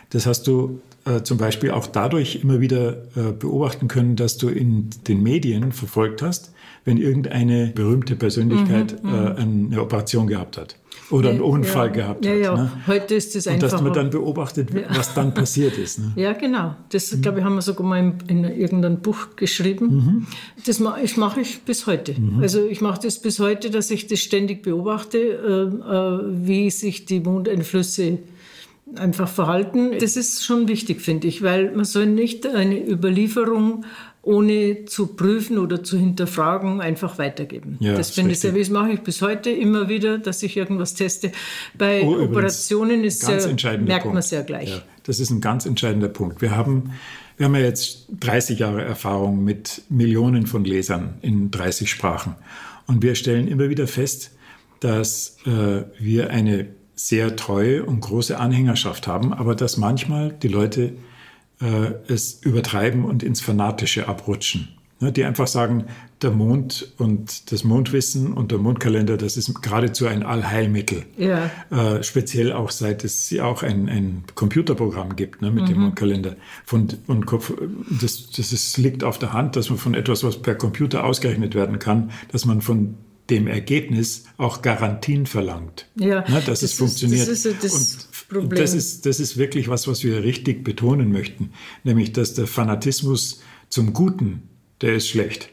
das 0.10 0.26
hast 0.26 0.48
du 0.48 0.82
äh, 1.06 1.22
zum 1.22 1.38
Beispiel 1.38 1.72
auch 1.72 1.88
dadurch 1.88 2.38
immer 2.44 2.60
wieder 2.60 3.04
äh, 3.16 3.32
beobachten 3.38 3.88
können, 3.88 4.16
dass 4.16 4.38
du 4.38 4.50
in 4.50 4.90
den 5.08 5.22
Medien 5.22 5.72
verfolgt 5.72 6.22
hast, 6.22 6.54
wenn 6.86 6.98
irgendeine 6.98 7.68
berühmte 7.68 8.16
Persönlichkeit 8.16 9.04
mhm, 9.04 9.10
mhm. 9.10 9.16
äh, 9.16 9.36
eine 9.36 9.82
Operation 9.82 10.28
gehabt 10.28 10.58
hat 10.58 10.76
oder 11.12 11.30
einen 11.30 11.42
Unfall 11.42 11.88
ja, 11.88 11.94
gehabt 11.94 12.26
ja, 12.26 12.32
hat. 12.32 12.40
Ja, 12.40 12.56
ne? 12.56 12.72
heute 12.88 13.16
ist 13.16 13.36
es 13.36 13.48
einfach. 13.48 13.64
Und 13.64 13.74
dass 13.74 13.82
man 13.82 13.94
dann 13.94 14.10
beobachtet, 14.10 14.70
was 14.90 15.14
dann 15.14 15.34
passiert 15.34 15.78
ist. 15.78 16.00
Ne? 16.00 16.14
Ja, 16.16 16.34
genau. 16.34 16.76
Das, 16.90 17.12
mhm. 17.12 17.22
glaube 17.22 17.40
ich, 17.40 17.46
haben 17.46 17.56
wir 17.56 17.62
sogar 17.62 17.86
mal 17.86 18.00
in, 18.00 18.16
in 18.28 18.44
irgendeinem 18.44 19.00
Buch 19.00 19.36
geschrieben. 19.36 19.86
Mhm. 19.88 20.28
Das 20.66 20.80
mache 20.80 21.02
ich, 21.02 21.18
mach 21.18 21.38
ich 21.38 21.62
bis 21.62 21.88
heute. 21.88 22.20
Mhm. 22.20 22.42
Also 22.42 22.66
ich 22.66 22.82
mache 22.82 23.02
das 23.04 23.20
bis 23.20 23.40
heute, 23.40 23.70
dass 23.70 23.90
ich 23.92 24.08
das 24.08 24.20
ständig 24.20 24.62
beobachte, 24.62 25.18
äh, 25.18 25.94
äh, 25.94 26.48
wie 26.48 26.70
sich 26.70 27.06
die 27.06 27.20
Mondeinflüsse 27.20 28.20
einfach 28.96 29.28
verhalten. 29.28 29.92
Das 30.00 30.16
ist 30.16 30.44
schon 30.44 30.68
wichtig, 30.68 31.02
finde 31.02 31.28
ich, 31.28 31.42
weil 31.44 31.72
man 31.76 31.86
soll 31.86 32.08
nicht 32.08 32.48
eine 32.48 32.80
Überlieferung 32.88 33.86
ohne 34.30 34.86
zu 34.86 35.08
prüfen 35.08 35.58
oder 35.58 35.84
zu 35.84 35.98
hinterfragen, 35.98 36.82
einfach 36.82 37.18
weitergeben. 37.18 37.78
Ja, 37.80 37.96
das 37.96 38.12
finde 38.12 38.34
ich 38.34 38.40
sehr 38.40 38.54
wichtig. 38.54 38.72
Das 38.72 38.82
mache 38.82 38.92
ich 38.94 39.00
bis 39.02 39.24
heute 39.24 39.50
immer 39.50 39.90
wieder, 39.90 40.20
dass 40.20 40.44
ich 40.44 40.56
irgendwas 40.56 40.94
teste. 40.94 41.32
Bei 41.76 42.04
oh, 42.04 42.26
Operationen 42.26 43.04
ist 43.04 43.22
sehr, 43.22 43.38
merkt 43.80 44.04
Punkt. 44.04 44.14
man 44.14 44.22
sehr 44.22 44.44
gleich. 44.44 44.70
Ja, 44.70 44.82
das 45.04 45.20
ist 45.20 45.32
ein 45.32 45.42
ganz 45.42 45.66
entscheidender 45.66 46.10
Punkt. 46.10 46.44
Wir 46.44 46.56
haben, 46.56 46.92
wir 47.38 47.48
haben 47.48 47.56
ja 47.56 47.62
jetzt 47.62 48.06
30 48.20 48.60
Jahre 48.60 48.84
Erfahrung 48.84 49.44
mit 49.44 49.82
Millionen 49.90 50.46
von 50.46 50.64
Lesern 50.64 51.16
in 51.24 51.50
30 51.50 51.90
Sprachen. 51.90 52.36
Und 52.86 53.02
wir 53.02 53.16
stellen 53.16 53.48
immer 53.48 53.70
wieder 53.70 53.88
fest, 53.88 54.30
dass 54.80 55.38
äh, 55.48 55.86
wir 55.98 56.30
eine 56.30 56.68
sehr 56.94 57.36
treue 57.36 57.84
und 57.84 58.02
große 58.02 58.38
Anhängerschaft 58.38 59.08
haben, 59.08 59.34
aber 59.34 59.56
dass 59.56 59.78
manchmal 59.78 60.34
die 60.34 60.50
Leute 60.50 60.94
äh, 61.62 61.94
es 62.12 62.42
übertreiben 62.42 63.06
und 63.06 63.24
ins 63.24 63.42
Fanatische 63.42 64.08
abrutschen. 64.08 64.70
Ne, 65.02 65.14
die 65.14 65.24
einfach 65.24 65.48
sagen, 65.48 65.86
der 66.22 66.32
Mond 66.32 66.92
und 66.98 67.54
das 67.54 67.64
Mondwissen 67.64 68.34
und 68.34 68.52
der 68.52 68.58
Mondkalender, 68.58 69.16
das 69.16 69.38
ist 69.38 69.62
geradezu 69.62 70.08
ein 70.08 70.24
Allheilmittel. 70.24 71.06
Ja. 71.18 71.50
Äh, 71.72 72.04
speziell 72.04 72.52
auch 72.52 72.70
seit 72.70 73.06
es 73.06 73.30
ja 73.30 73.46
auch 73.46 73.64
ein, 73.64 73.88
ein 73.88 74.24
Computerprogramm 74.36 75.16
gibt 75.16 75.42
ne, 75.42 75.52
mit 75.52 75.64
mhm. 75.64 75.68
dem 75.68 75.80
Mondkalender. 75.80 76.36
Von, 76.66 76.90
und 77.08 77.26
das, 78.02 78.30
das 78.32 78.52
ist, 78.52 78.78
liegt 78.78 79.06
auf 79.06 79.18
der 79.18 79.32
Hand, 79.32 79.56
dass 79.56 79.70
man 79.70 79.80
von 79.80 79.94
etwas, 79.94 80.26
was 80.26 80.42
per 80.42 80.56
Computer 80.56 81.06
ausgerechnet 81.06 81.56
werden 81.56 81.80
kann, 81.80 82.12
dass 82.34 82.44
man 82.44 82.62
von 82.62 82.96
dem 83.30 83.48
Ergebnis 83.48 84.26
auch 84.38 84.62
Garantien 84.62 85.28
verlangt, 85.28 85.88
ja, 85.96 86.22
ne, 86.22 86.26
dass 86.28 86.46
das 86.46 86.64
es 86.64 86.72
ist, 86.72 86.78
funktioniert. 86.78 87.22
Das 87.22 87.46
ist 87.46 87.64
das 87.64 88.09
Problem. 88.30 88.62
Das 88.62 88.74
ist, 88.74 89.06
das 89.06 89.20
ist 89.20 89.38
wirklich 89.38 89.68
was, 89.68 89.88
was 89.88 90.04
wir 90.04 90.24
richtig 90.24 90.64
betonen 90.64 91.12
möchten, 91.12 91.52
nämlich 91.84 92.14
dass 92.14 92.36
der 92.36 92.48
Fanatismus 92.48 93.42
zum 93.70 93.94
Guten, 93.94 94.44
der 94.82 94.96
ist 94.96 95.10
schlecht. 95.10 95.50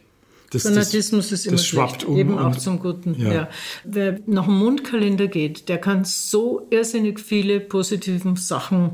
Das, 0.51 0.63
Fanatismus 0.63 1.31
das, 1.31 1.41
ist 1.41 1.47
immer 1.47 1.59
schlecht, 1.59 2.05
um 2.05 2.17
eben 2.17 2.39
auch 2.39 2.55
zum 2.57 2.79
Guten. 2.79 3.17
Ja. 3.19 3.33
ja. 3.33 3.49
Wer 3.85 4.21
nach 4.27 4.45
dem 4.45 4.59
Mondkalender 4.59 5.27
geht, 5.27 5.69
der 5.69 5.79
kann 5.79 6.05
so 6.05 6.67
irrsinnig 6.71 7.19
viele 7.19 7.59
positive 7.59 8.37
Sachen 8.37 8.93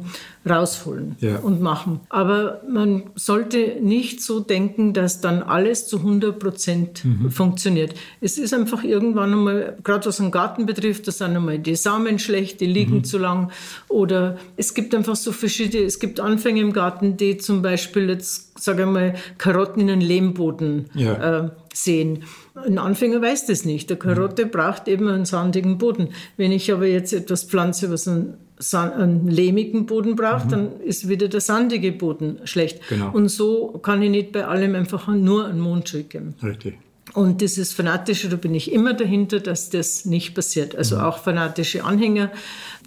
rausholen 0.49 1.17
Ja. 1.21 1.39
und 1.39 1.61
machen. 1.61 2.01
Aber 2.09 2.63
man 2.69 3.05
sollte 3.15 3.77
nicht 3.81 4.21
so 4.23 4.41
denken, 4.41 4.93
dass 4.93 5.21
dann 5.21 5.43
alles 5.43 5.87
zu 5.87 6.03
100 6.03 6.39
Prozent 6.39 7.05
Mhm. 7.05 7.31
funktioniert. 7.31 7.95
Es 8.21 8.39
ist 8.39 8.53
einfach 8.53 8.83
irgendwann 8.83 9.33
einmal, 9.33 9.77
gerade 9.85 10.07
was 10.07 10.17
den 10.17 10.31
Garten 10.33 10.67
betrifft, 10.67 11.07
da 11.07 11.13
sind 11.13 11.37
einmal 11.37 11.59
die 11.61 11.77
Samen 11.77 12.19
schlecht, 12.19 12.61
die 12.61 12.67
liegen 12.67 12.97
Mhm. 12.99 13.05
zu 13.05 13.19
lang. 13.19 13.51
Oder 13.89 14.37
es 14.57 14.75
gibt 14.75 14.95
einfach 14.95 15.17
so 15.17 15.31
verschiedene, 15.33 15.85
es 15.85 16.01
gibt 16.01 16.19
Anfänge 16.19 16.61
im 16.61 16.73
Garten, 16.73 17.17
die 17.17 17.37
zum 17.37 17.63
Beispiel 17.63 18.09
jetzt, 18.09 18.59
sage 18.61 18.83
ich 18.83 18.89
mal, 18.89 19.15
Karotten 19.39 19.83
in 19.83 19.91
einen 19.91 20.01
Lehmboden 20.01 20.87
Ja. 20.95 21.45
äh, 21.45 21.51
sehen. 21.73 22.25
Ein 22.55 22.79
Anfänger 22.79 23.23
weiß 23.23 23.47
das 23.47 23.65
nicht. 23.65 23.89
Der 23.91 23.97
Karotte 23.97 24.45
braucht 24.47 24.87
eben 24.89 25.09
einen 25.09 25.25
sandigen 25.25 25.79
Boden. 25.79 26.09
Wenn 26.37 26.53
ich 26.53 26.71
aber 26.73 26.87
jetzt 26.87 27.13
etwas 27.13 27.45
pflanze, 27.45 27.91
was 27.91 28.07
einen, 28.07 28.25
san- 28.25 28.35
einen 28.75 29.29
lehmigen 29.29 29.87
Boden 29.87 30.17
braucht, 30.17 30.53
dann 30.53 30.81
ist 30.81 31.09
wieder 31.09 31.29
der 31.29 31.41
sandige 31.41 31.93
Boden 31.93 32.39
schlecht. 32.45 32.81
Genau. 32.89 33.11
Und 33.13 33.29
so 33.29 33.79
kann 33.83 34.03
ich 34.03 34.11
nicht 34.11 34.33
bei 34.33 34.47
allem 34.47 34.75
einfach 34.75 35.09
nur 35.09 35.47
einen 35.47 35.61
Mondschutz 35.61 36.09
geben. 36.09 36.35
Richtig. 36.43 36.79
Und 37.15 37.43
dieses 37.43 37.73
Fanatische, 37.75 38.29
da 38.31 38.37
bin 38.37 38.55
ich 38.55 38.73
immer 38.73 38.95
dahinter, 38.95 39.41
dass 39.41 39.69
das 39.69 40.07
nicht 40.07 40.35
passiert. 40.35 40.75
Also 40.75 40.97
Mhm. 40.97 41.03
auch 41.03 41.19
fanatische 41.19 41.85
Anhänger, 41.85 42.31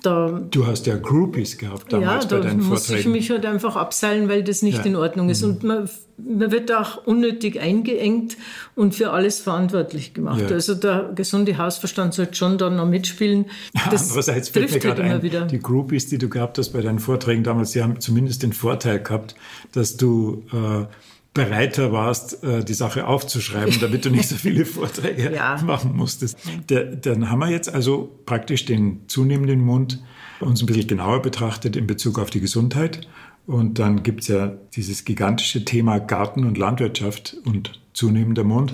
da 0.06 0.42
Du 0.52 0.66
hast 0.68 0.86
ja 0.88 0.98
Groupies 0.98 1.58
gehabt 1.58 1.92
damals 1.92 2.26
ja, 2.26 2.30
bei 2.30 2.36
da 2.44 2.50
deinen 2.50 2.64
muss 2.64 2.82
ich 2.84 2.88
Vorträgen. 2.88 3.12
mich 3.12 3.30
halt 3.30 3.46
einfach 3.46 3.76
abseilen, 3.76 4.30
weil 4.30 4.44
das 4.44 4.62
nicht 4.62 4.76
Ja. 4.76 4.82
Mhm. 4.82 4.88
in 4.88 4.96
Ordnung 4.98 5.30
ist. 5.30 5.44
Und 5.44 5.64
man, 5.64 5.90
man 6.18 6.52
wird 6.52 6.72
auch 6.72 7.06
unnötig 7.06 7.60
eingeengt 7.60 8.38
und 8.76 8.96
für 8.96 9.12
alles 9.12 9.40
verantwortlich 9.40 10.14
gemacht. 10.14 10.42
Ja. 10.42 10.48
Also 10.48 10.76
der 10.76 11.12
gesunde 11.16 11.58
Hausverstand 11.58 12.14
sollte 12.14 12.36
schon 12.36 12.58
da 12.58 12.70
noch 12.70 12.88
mitspielen. 12.88 13.46
Das 13.92 14.08
Andererseits 14.10 14.50
fällt 14.50 14.68
mir 14.68 14.72
halt 14.74 14.82
gerade 14.84 15.04
ein, 15.04 15.22
wieder. 15.22 15.42
die 15.46 15.60
Groupies, 15.60 16.08
die 16.08 16.18
du 16.18 16.30
gehabt 16.30 16.58
hast 16.58 16.70
bei 16.70 16.82
deinen 16.82 17.00
Vorträgen 17.00 17.44
damals, 17.44 17.72
die 17.72 17.82
haben 17.84 18.00
zumindest 18.00 18.44
den 18.44 18.54
Vorteil 18.54 19.00
gehabt, 19.02 19.36
dass 19.74 19.98
du 19.98 20.44
äh, 20.54 20.86
bereiter 21.36 21.92
warst, 21.92 22.44
äh, 22.44 22.64
die 22.64 22.74
Sache 22.74 23.06
aufzuschreiben, 23.06 23.78
damit 23.80 24.06
du 24.06 24.10
nicht 24.10 24.28
so 24.28 24.36
viele 24.36 24.66
Vorträge 24.66 25.32
Ja. 25.36 25.62
machen 25.64 25.96
musstest. 25.96 26.36
Dann 26.68 27.30
haben 27.30 27.40
wir 27.40 27.50
jetzt 27.52 27.72
also 27.72 28.10
praktisch 28.26 28.66
den 28.66 29.02
zunehmenden 29.08 29.60
Mund 29.60 30.02
uns 30.40 30.64
ein 30.64 30.66
bisschen 30.66 30.88
genauer 30.88 31.22
betrachtet 31.22 31.76
in 31.76 31.86
Bezug 31.86 32.18
auf 32.18 32.32
die 32.32 32.40
Gesundheit. 32.42 33.08
Und 33.46 33.78
dann 33.78 34.02
gibt 34.02 34.22
es 34.22 34.30
ja 34.30 34.54
dieses 34.76 35.06
gigantische 35.06 35.64
Thema 35.66 36.00
Garten 36.00 36.46
und 36.46 36.58
Landwirtschaft 36.58 37.38
und 37.46 37.80
zunehmender 37.94 38.44
Mund. 38.44 38.74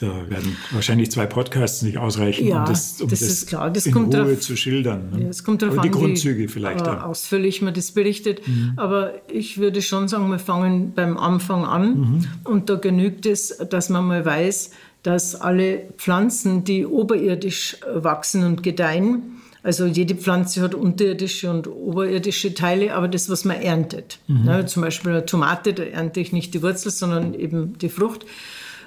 Da 0.00 0.28
werden 0.28 0.56
wahrscheinlich 0.72 1.10
zwei 1.10 1.26
Podcasts 1.26 1.82
nicht 1.82 1.96
ausreichen, 1.98 2.46
Ja, 2.48 2.60
um 2.60 2.66
das, 2.66 3.00
um 3.00 3.08
das 3.08 3.22
ist 3.22 3.48
klar. 3.48 3.70
Das 3.70 3.86
in 3.86 3.94
Ruhe 3.94 4.08
drauf- 4.10 4.40
zu 4.40 4.56
schildern. 4.56 5.10
ne? 5.10 5.24
Ja, 5.32 5.42
kommt 5.44 5.62
darauf 5.62 5.78
Aber 5.78 5.82
die 5.88 5.92
an, 5.92 5.98
Grundzüge 6.00 6.38
wie 6.44 6.48
vielleicht 6.48 6.86
äh, 6.86 6.90
ausführlich 6.90 7.62
man 7.62 7.72
das 7.72 7.92
berichtet. 7.92 8.46
Mhm. 8.46 8.72
Aber 8.76 9.14
ich 9.32 9.58
würde 9.58 9.80
schon 9.82 10.08
sagen, 10.08 10.28
wir 10.30 10.38
fangen 10.38 10.92
beim 10.94 11.16
Anfang 11.16 11.64
an. 11.64 11.98
Mhm. 11.98 12.24
Und 12.44 12.68
da 12.68 12.74
genügt 12.74 13.24
es, 13.26 13.56
dass 13.70 13.88
man 13.88 14.06
mal 14.06 14.24
weiß, 14.24 14.70
dass 15.02 15.34
alle 15.34 15.82
Pflanzen, 15.96 16.64
die 16.64 16.84
oberirdisch 16.84 17.76
äh, 17.82 18.04
wachsen 18.04 18.44
und 18.44 18.62
gedeihen, 18.62 19.22
also 19.62 19.86
jede 19.86 20.14
Pflanze 20.14 20.60
hat 20.62 20.74
unterirdische 20.76 21.50
und 21.50 21.66
oberirdische 21.66 22.54
Teile, 22.54 22.94
aber 22.94 23.08
das, 23.08 23.28
was 23.28 23.44
man 23.44 23.56
erntet. 23.60 24.18
Mhm. 24.28 24.44
Ne, 24.44 24.66
zum 24.66 24.82
Beispiel 24.82 25.10
eine 25.12 25.26
Tomate, 25.26 25.72
da 25.74 25.82
ernte 25.82 26.20
ich 26.20 26.32
nicht 26.32 26.54
die 26.54 26.62
Wurzel, 26.62 26.92
sondern 26.92 27.34
eben 27.34 27.76
die 27.78 27.88
Frucht. 27.88 28.26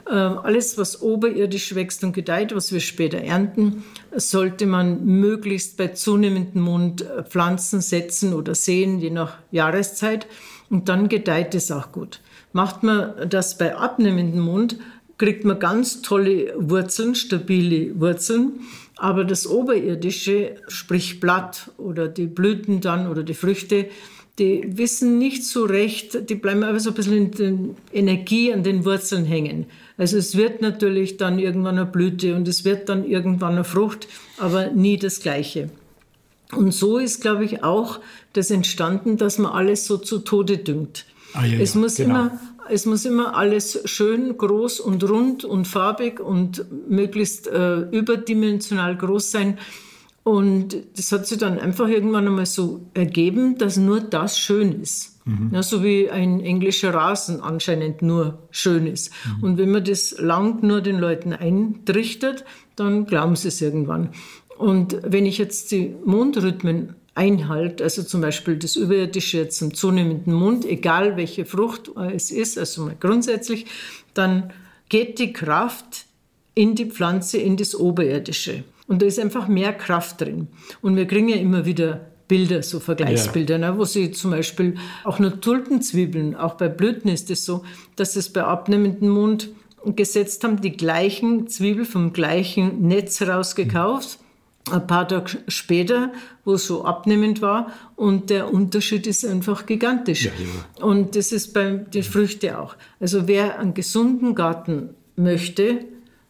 Ähm, 0.10 0.39
Alles, 0.39 0.78
was 0.78 1.01
oberirdisch 1.01 1.75
wächst 1.75 2.04
und 2.04 2.13
gedeiht, 2.13 2.56
was 2.56 2.72
wir 2.72 2.80
später 2.80 3.20
ernten, 3.20 3.84
sollte 4.16 4.66
man 4.66 5.06
möglichst 5.06 5.78
bei 5.78 5.89
zunehmendem 5.89 6.62
Mond 6.63 7.01
äh, 7.01 7.24
pflanzen, 7.24 7.82
setzen 7.82 8.34
oder 8.34 8.56
säen, 8.56 9.00
je 9.00 9.12
nach 9.12 9.38
Jahreszeit. 9.51 10.28
Und 10.70 10.89
dann 10.89 11.10
gedeiht 11.10 11.54
es 11.54 11.72
auch 11.72 11.92
gut. 11.92 12.22
Macht 12.54 12.84
man 12.84 13.30
das 13.30 13.58
bei 13.58 13.75
abnehmendem 13.75 14.42
Mond, 14.42 14.78
kriegt 15.18 15.46
man 15.46 15.60
ganz 15.60 16.01
tolle 16.01 16.54
Wurzeln, 16.58 17.13
stabile 17.13 18.00
Wurzeln. 18.00 18.62
Aber 18.96 19.24
das 19.24 19.48
Oberirdische, 19.48 20.56
sprich 20.68 21.20
Blatt 21.20 21.72
oder 21.78 22.08
die 22.08 22.28
Blüten 22.28 22.82
dann 22.82 23.08
oder 23.08 23.24
die 23.24 23.34
Früchte, 23.34 23.89
die 24.39 24.78
wissen 24.78 25.18
nicht 25.18 25.46
so 25.46 25.66
recht, 25.66 26.30
die 26.30 26.36
bleiben 26.36 26.63
aber 26.63 26.80
so 26.80 26.89
ein 26.89 26.96
bisschen 26.96 27.32
in 27.32 27.32
der 27.32 27.75
Energie 27.94 28.54
an 28.54 28.63
den 28.63 28.86
Wurzeln 28.86 29.25
hängen. 29.25 29.66
Also 30.00 30.18
es 30.18 30.38
wird 30.38 30.62
natürlich 30.62 31.18
dann 31.18 31.39
irgendwann 31.39 31.77
eine 31.77 31.86
Blüte 31.86 32.34
und 32.34 32.48
es 32.48 32.63
wird 32.63 32.88
dann 32.88 33.06
irgendwann 33.06 33.51
eine 33.51 33.65
Frucht, 33.65 34.08
aber 34.38 34.72
nie 34.72 34.98
das 34.98 35.20
Gleiche. 35.20 35.70
Und 36.56 36.74
so 36.74 36.98
ist, 36.98 37.22
glaube 37.22 37.44
ich, 37.44 37.65
auch 37.65 38.00
das 38.32 38.50
entstanden, 38.50 39.18
dass 39.18 39.38
man 39.38 39.51
alles 39.51 39.86
so 39.86 39.98
zu 39.98 40.20
Tode 40.20 40.58
düngt. 40.58 41.06
Ah, 41.34 41.46
ja, 41.46 41.60
es, 41.60 41.75
muss 41.75 41.96
genau. 41.96 42.10
immer, 42.12 42.39
es 42.70 42.86
muss 42.86 43.03
immer 43.03 43.36
alles 43.36 43.82
schön, 43.86 44.38
groß 44.38 44.79
und 44.79 45.03
rund 45.03 45.44
und 45.44 45.68
farbig 45.68 46.22
und 46.22 46.63
möglichst 46.89 47.48
äh, 47.48 47.82
überdimensional 47.91 48.96
groß 48.96 49.32
sein. 49.32 49.58
Und 50.24 50.77
das 50.96 51.12
hat 51.12 51.27
sich 51.27 51.39
dann 51.39 51.60
einfach 51.60 51.89
irgendwann 51.89 52.25
einmal 52.25 52.46
so 52.46 52.86
ergeben, 52.94 53.58
dass 53.58 53.75
nur 53.75 54.00
das 54.00 54.39
schön 54.39 54.82
ist. 54.82 55.19
Ja, 55.52 55.64
so 55.64 55.84
wie 55.84 56.10
ein 56.10 56.40
englischer 56.42 56.94
Rasen 56.94 57.42
anscheinend 57.42 58.02
nur 58.02 58.40
schön 58.52 58.88
ist. 58.88 59.12
Und 59.42 59.58
wenn 59.58 59.72
man 59.72 59.84
das 59.84 60.18
lang 60.18 60.64
nur 60.66 60.82
den 60.82 61.00
Leuten 61.00 61.34
eintrichtert, 61.34 62.46
dann 62.76 63.06
glauben 63.06 63.36
sie 63.36 63.50
es 63.50 63.62
irgendwann. 63.62 64.10
Und 64.58 65.00
wenn 65.04 65.26
ich 65.26 65.38
jetzt 65.38 65.72
die 65.72 65.96
Mondrhythmen 66.06 66.96
einhalte, 67.16 67.84
also 67.84 68.04
zum 68.04 68.22
Beispiel 68.22 68.58
das 68.58 68.76
Überirdische 68.76 69.38
jetzt 69.38 69.62
im 69.62 69.74
zunehmenden 69.74 70.34
Mond, 70.34 70.66
egal 70.66 71.18
welche 71.18 71.46
Frucht 71.46 71.92
es 72.14 72.32
ist, 72.32 72.58
also 72.58 72.86
mal 72.86 72.96
grundsätzlich, 73.00 73.66
dann 74.14 74.52
geht 74.88 75.20
die 75.20 75.34
Kraft 75.34 76.06
in 76.56 76.76
die 76.76 76.86
Pflanze, 76.86 77.38
in 77.38 77.58
das 77.58 77.76
Oberirdische. 77.76 78.64
Und 78.88 79.02
da 79.02 79.06
ist 79.06 79.20
einfach 79.20 79.48
mehr 79.48 79.74
Kraft 79.74 80.22
drin. 80.22 80.48
Und 80.82 80.96
wir 80.96 81.06
kriegen 81.06 81.30
ja 81.30 81.36
immer 81.36 81.66
wieder 81.66 82.09
Bilder, 82.30 82.64
so 82.64 82.80
Vergleichsbilder, 82.80 83.58
ne, 83.58 83.78
wo 83.78 83.84
sie 83.84 84.12
zum 84.12 84.32
Beispiel 84.32 84.76
auch 85.04 85.20
nur 85.20 85.42
Tulpenzwiebeln, 85.42 86.36
auch 86.36 86.54
bei 86.54 86.70
Blüten 86.70 87.10
ist 87.10 87.30
es 87.30 87.44
so, 87.44 87.66
dass 87.98 88.16
es 88.16 88.30
bei 88.30 88.44
abnehmendem 88.44 89.10
Mond 89.10 89.50
gesetzt 89.84 90.44
haben, 90.44 90.62
die 90.62 90.72
gleichen 90.72 91.48
Zwiebel 91.48 91.86
vom 91.86 92.14
gleichen 92.14 92.88
Netz 92.88 93.22
rausgekauft. 93.22 94.20
Ein 94.72 94.86
paar 94.86 95.08
Tage 95.08 95.40
später, 95.48 96.12
wo 96.46 96.54
es 96.54 96.68
so 96.68 96.86
abnehmend 96.86 97.42
war, 97.42 97.72
und 97.96 98.30
der 98.30 98.54
Unterschied 98.54 99.08
ist 99.08 99.26
einfach 99.26 99.66
gigantisch. 99.66 100.26
Ja, 100.26 100.32
ja. 100.38 100.86
Und 100.86 101.16
das 101.16 101.32
ist 101.32 101.54
bei 101.54 101.72
den 101.72 102.04
Früchten 102.04 102.54
auch. 102.54 102.76
Also 103.00 103.28
wer 103.28 103.58
einen 103.58 103.74
gesunden 103.74 104.36
Garten 104.36 104.90
möchte, 105.16 105.86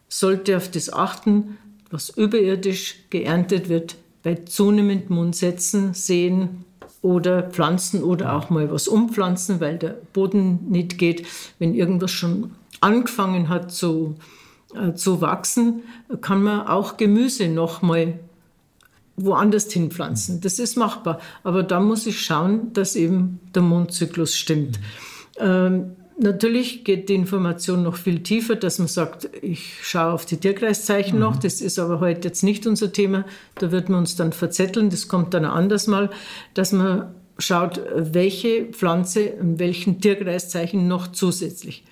sollte 0.08 0.56
auf 0.56 0.70
das 0.70 0.90
achten, 0.90 1.58
was 1.90 2.08
überirdisch 2.08 3.04
geerntet 3.10 3.68
wird, 3.68 3.96
bei 4.22 4.34
zunehmendem 4.34 5.16
Mund 5.16 5.36
setzen, 5.36 5.94
sehen 5.94 6.64
oder 7.02 7.44
pflanzen 7.44 8.02
oder 8.02 8.34
auch 8.34 8.50
mal 8.50 8.70
was 8.70 8.88
umpflanzen, 8.88 9.60
weil 9.60 9.78
der 9.78 9.96
Boden 10.12 10.66
nicht 10.68 10.98
geht. 10.98 11.26
Wenn 11.58 11.74
irgendwas 11.74 12.10
schon 12.10 12.52
angefangen 12.80 13.48
hat 13.48 13.72
zu, 13.72 14.16
äh, 14.74 14.94
zu 14.94 15.20
wachsen, 15.20 15.82
kann 16.20 16.42
man 16.42 16.66
auch 16.66 16.96
Gemüse 16.96 17.48
noch 17.48 17.82
mal 17.82 18.18
woanders 19.16 19.70
hinpflanzen. 19.72 20.40
Das 20.40 20.58
ist 20.58 20.76
machbar. 20.76 21.20
Aber 21.42 21.62
da 21.62 21.80
muss 21.80 22.06
ich 22.06 22.20
schauen, 22.20 22.72
dass 22.72 22.96
eben 22.96 23.40
der 23.54 23.62
Mondzyklus 23.62 24.36
stimmt. 24.36 24.78
Ähm, 25.38 25.96
natürlich 26.20 26.84
geht 26.84 27.08
die 27.08 27.14
Information 27.14 27.82
noch 27.82 27.96
viel 27.96 28.22
tiefer, 28.22 28.56
dass 28.56 28.78
man 28.78 28.88
sagt, 28.88 29.28
ich 29.42 29.72
schaue 29.82 30.12
auf 30.12 30.26
die 30.26 30.36
Tierkreiszeichen 30.36 31.18
noch. 31.18 31.36
Das 31.36 31.60
ist 31.60 31.78
aber 31.78 32.00
heute 32.00 32.28
jetzt 32.28 32.42
nicht 32.42 32.66
unser 32.66 32.92
Thema. 32.92 33.24
Da 33.56 33.72
wird 33.72 33.88
man 33.88 34.00
uns 34.00 34.16
dann 34.16 34.32
verzetteln. 34.32 34.90
Das 34.90 35.08
kommt 35.08 35.34
dann 35.34 35.44
anders 35.44 35.86
mal, 35.86 36.10
dass 36.54 36.72
man 36.72 37.14
schaut, 37.38 37.80
welche 37.94 38.66
Pflanze 38.66 39.20
in 39.20 39.58
welchen 39.58 40.00
Tierkreiszeichen 40.00 40.86
noch 40.86 41.08
zusätzlich. 41.08 41.84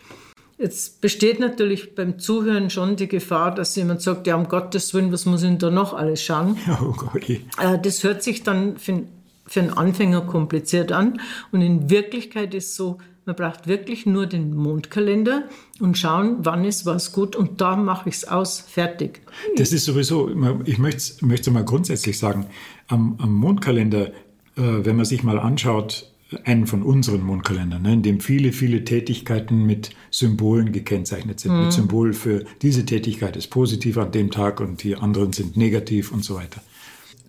Jetzt 0.58 1.00
besteht 1.00 1.38
natürlich 1.38 1.94
beim 1.94 2.18
Zuhören 2.18 2.68
schon 2.68 2.96
die 2.96 3.06
Gefahr, 3.06 3.54
dass 3.54 3.76
jemand 3.76 4.02
sagt, 4.02 4.26
ja, 4.26 4.34
um 4.34 4.48
Gottes 4.48 4.92
Willen, 4.92 5.12
was 5.12 5.24
muss 5.24 5.42
ich 5.42 5.48
denn 5.48 5.58
da 5.58 5.70
noch 5.70 5.94
alles 5.94 6.22
schauen? 6.22 6.56
Oh 6.82 6.92
Gott. 6.92 7.28
Äh, 7.28 7.38
Das 7.80 8.02
hört 8.02 8.24
sich 8.24 8.42
dann 8.42 8.76
für, 8.76 9.04
für 9.46 9.60
einen 9.60 9.72
Anfänger 9.72 10.22
kompliziert 10.22 10.90
an. 10.90 11.20
Und 11.52 11.62
in 11.62 11.90
Wirklichkeit 11.90 12.54
ist 12.54 12.74
so, 12.74 12.98
man 13.28 13.36
braucht 13.36 13.66
wirklich 13.66 14.06
nur 14.06 14.24
den 14.24 14.56
Mondkalender 14.56 15.44
und 15.80 15.98
schauen, 15.98 16.38
wann 16.40 16.64
ist 16.64 16.86
was 16.86 17.12
gut. 17.12 17.36
Und 17.36 17.60
da 17.60 17.76
mache 17.76 18.08
ich 18.08 18.14
es 18.16 18.24
aus, 18.26 18.58
fertig. 18.58 19.20
Das 19.56 19.70
ist 19.70 19.84
sowieso, 19.84 20.30
ich 20.64 20.78
möchte 20.78 21.20
es 21.30 21.50
mal 21.50 21.64
grundsätzlich 21.64 22.18
sagen, 22.18 22.46
am, 22.86 23.16
am 23.18 23.34
Mondkalender, 23.34 24.06
äh, 24.06 24.12
wenn 24.56 24.96
man 24.96 25.04
sich 25.04 25.22
mal 25.22 25.38
anschaut, 25.38 26.10
einen 26.44 26.66
von 26.66 26.82
unseren 26.82 27.22
Mondkalendern, 27.22 27.82
ne, 27.82 27.92
in 27.92 28.02
dem 28.02 28.20
viele, 28.20 28.52
viele 28.52 28.84
Tätigkeiten 28.84 29.66
mit 29.66 29.90
Symbolen 30.10 30.72
gekennzeichnet 30.72 31.40
sind. 31.40 31.58
Mit 31.64 31.72
Symbol 31.72 32.14
für 32.14 32.44
diese 32.62 32.86
Tätigkeit 32.86 33.36
ist 33.36 33.48
positiv 33.48 33.98
an 33.98 34.10
dem 34.10 34.30
Tag 34.30 34.60
und 34.60 34.82
die 34.82 34.96
anderen 34.96 35.34
sind 35.34 35.56
negativ 35.58 36.12
und 36.12 36.24
so 36.24 36.34
weiter. 36.34 36.62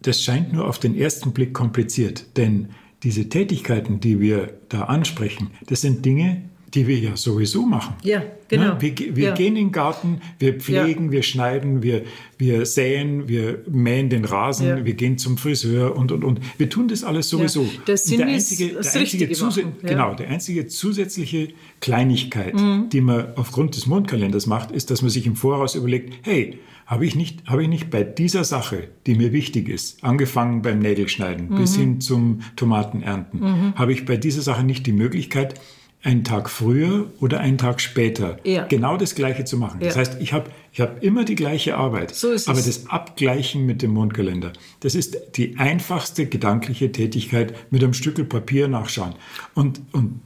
Das 0.01 0.23
scheint 0.23 0.53
nur 0.53 0.65
auf 0.65 0.79
den 0.79 0.95
ersten 0.95 1.33
Blick 1.33 1.53
kompliziert, 1.53 2.37
denn 2.37 2.69
diese 3.03 3.29
Tätigkeiten, 3.29 3.99
die 3.99 4.19
wir 4.19 4.53
da 4.69 4.83
ansprechen, 4.83 5.51
das 5.67 5.81
sind 5.81 6.05
Dinge, 6.05 6.43
die 6.75 6.85
wir 6.85 6.99
ja 6.99 7.17
sowieso 7.17 7.65
machen. 7.65 7.95
Ja, 8.03 8.21
genau. 8.47 8.75
Ne? 8.75 8.77
Wir, 8.79 9.15
wir 9.15 9.23
ja. 9.29 9.33
gehen 9.33 9.55
in 9.55 9.65
den 9.67 9.71
Garten, 9.71 10.21
wir 10.37 10.53
pflegen, 10.59 11.05
Ja. 11.05 11.11
wir 11.13 11.23
schneiden, 11.23 11.81
wir, 11.81 12.03
wir 12.37 12.63
säen, 12.67 13.27
wir 13.27 13.63
mähen 13.67 14.09
den 14.09 14.23
Rasen, 14.23 14.67
Ja. 14.67 14.85
wir 14.85 14.93
gehen 14.93 15.17
zum 15.17 15.37
Friseur 15.39 15.95
und, 15.97 16.11
und, 16.11 16.23
und. 16.23 16.39
Wir 16.59 16.69
tun 16.69 16.87
das 16.87 17.03
alles 17.03 17.27
sowieso. 17.29 17.65
Der 17.87 17.93
Und 17.93 17.99
Sinn 17.99 18.19
ist, 18.27 18.51
das 18.77 18.93
Zusä- 18.95 19.43
machen, 19.63 19.71
ja. 19.81 19.89
Genau, 19.89 20.13
der 20.13 20.27
einzige 20.29 20.67
zusätzliche 20.67 21.47
Kleinigkeit, 21.79 22.53
Mhm. 22.53 22.89
die 22.91 23.01
man 23.01 23.33
aufgrund 23.35 23.75
des 23.75 23.87
Mondkalenders 23.87 24.45
macht, 24.45 24.69
ist, 24.71 24.91
dass 24.91 25.01
man 25.01 25.09
sich 25.09 25.25
im 25.25 25.35
Voraus 25.35 25.73
überlegt, 25.73 26.13
hey, 26.21 26.59
habe 26.89 27.05
ich, 27.05 27.13
nicht, 27.15 27.47
habe 27.47 27.61
ich 27.61 27.69
nicht 27.69 27.91
bei 27.91 28.03
dieser 28.03 28.43
Sache, 28.43 28.87
die 29.05 29.13
mir 29.13 29.31
wichtig 29.31 29.69
ist, 29.69 30.03
angefangen 30.03 30.63
beim 30.63 30.79
Nägelschneiden 30.79 31.49
bis 31.49 31.77
Mhm. 31.77 31.81
hin 31.81 32.01
zum 32.01 32.39
Tomatenernten, 32.55 33.73
habe 33.75 33.93
ich 33.93 34.05
bei 34.05 34.17
dieser 34.17 34.41
Sache 34.41 34.63
nicht 34.63 34.87
die 34.87 34.91
Möglichkeit, 34.91 35.53
einen 36.01 36.23
Tag 36.23 36.49
früher 36.49 37.11
oder 37.19 37.41
einen 37.41 37.57
Tag 37.57 37.79
später 37.81 38.37
Ja. 38.43 38.65
genau 38.65 38.97
das 38.97 39.13
Gleiche 39.15 39.43
zu 39.45 39.57
machen. 39.57 39.81
Das 39.81 39.95
Ja. 39.95 39.99
heißt, 39.99 40.17
ich 40.21 40.33
habe 40.33 40.49
ich 40.71 40.79
hab 40.81 41.03
immer 41.03 41.25
die 41.25 41.35
gleiche 41.35 41.75
Arbeit, 41.77 42.15
So 42.15 42.29
aber 42.47 42.61
das 42.61 42.87
Abgleichen 42.89 43.65
mit 43.67 43.81
dem 43.81 43.91
Mondkalender, 43.91 44.53
das 44.79 44.95
ist 44.95 45.17
die 45.35 45.57
einfachste 45.57 46.25
gedankliche 46.25 46.91
Tätigkeit 46.91 47.53
mit 47.69 47.83
einem 47.83 47.93
Stückel 47.93 48.23
Papier 48.25 48.67
nachschauen. 48.67 49.13
Und, 49.53 49.81
und 49.91 50.21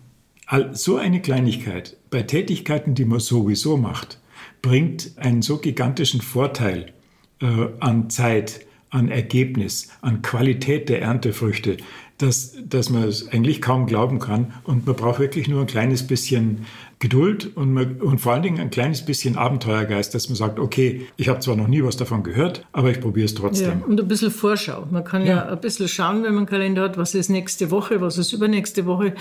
all, 0.45 0.75
so 0.75 0.95
eine 0.97 1.21
Kleinigkeit 1.21 1.97
bei 2.11 2.21
Tätigkeiten, 2.21 2.93
die 2.95 3.05
man 3.05 3.19
sowieso 3.19 3.75
macht, 3.75 4.19
bringt 4.63 5.11
einen 5.17 5.43
so 5.43 5.59
gigantischen 5.59 6.21
Vorteil 6.21 6.93
äh, 7.39 7.67
an 7.79 8.09
Zeit, 8.09 8.65
an 8.89 9.09
Ergebnis, 9.09 9.89
an 10.01 10.23
Qualität 10.23 10.89
der 10.89 11.01
Erntefrüchte, 11.01 11.77
dass, 12.17 12.55
dass 12.63 12.89
man 12.89 13.03
es 13.03 13.27
eigentlich 13.27 13.61
kaum 13.61 13.85
glauben 13.85 14.17
kann. 14.17 14.53
Und 14.63 14.87
man 14.87 14.95
braucht 14.95 15.19
wirklich 15.19 15.47
nur 15.47 15.61
ein 15.61 15.67
kleines 15.67 16.07
bisschen 16.07 16.65
Geduld 17.03 17.51
und, 17.57 17.77
und 18.01 18.19
vor 18.21 18.31
allen 18.31 18.43
Dingen 18.43 18.61
ein 18.61 18.69
kleines 18.69 19.03
bisschen 19.03 19.35
Abenteuergeist, 19.37 20.15
dass 20.15 20.29
man 20.29 20.37
sagt, 20.37 20.57
okay, 20.57 21.05
ich 21.17 21.27
habe 21.27 21.41
zwar 21.41 21.57
noch 21.57 21.67
nie 21.67 21.83
was 21.83 21.97
davon 21.97 22.23
gehört, 22.23 22.65
aber 22.71 22.91
ich 22.91 23.01
probiere 23.01 23.25
es 23.25 23.33
Ja, 23.33 23.39
trotzdem. 23.39 23.81
und 23.85 23.99
ein 23.99 24.07
bisschen 24.07 24.31
Vorschau. 24.31 24.87
Man 24.89 25.03
kann 25.03 25.25
ja. 25.25 25.35
Ja. 25.35 25.45
ein 25.49 25.59
bisschen 25.59 25.89
schauen, 25.89 26.23
wenn 26.23 26.29
man 26.33 26.37
einen 26.37 26.45
Kalender 26.45 26.81
hat, 26.83 26.97
was 26.97 27.13
ist 27.13 27.27
nächste 27.29 27.71
Woche, 27.71 27.99
was 27.99 28.17
ist 28.17 28.31
übernächste 28.31 28.85
Woche. 28.85 29.15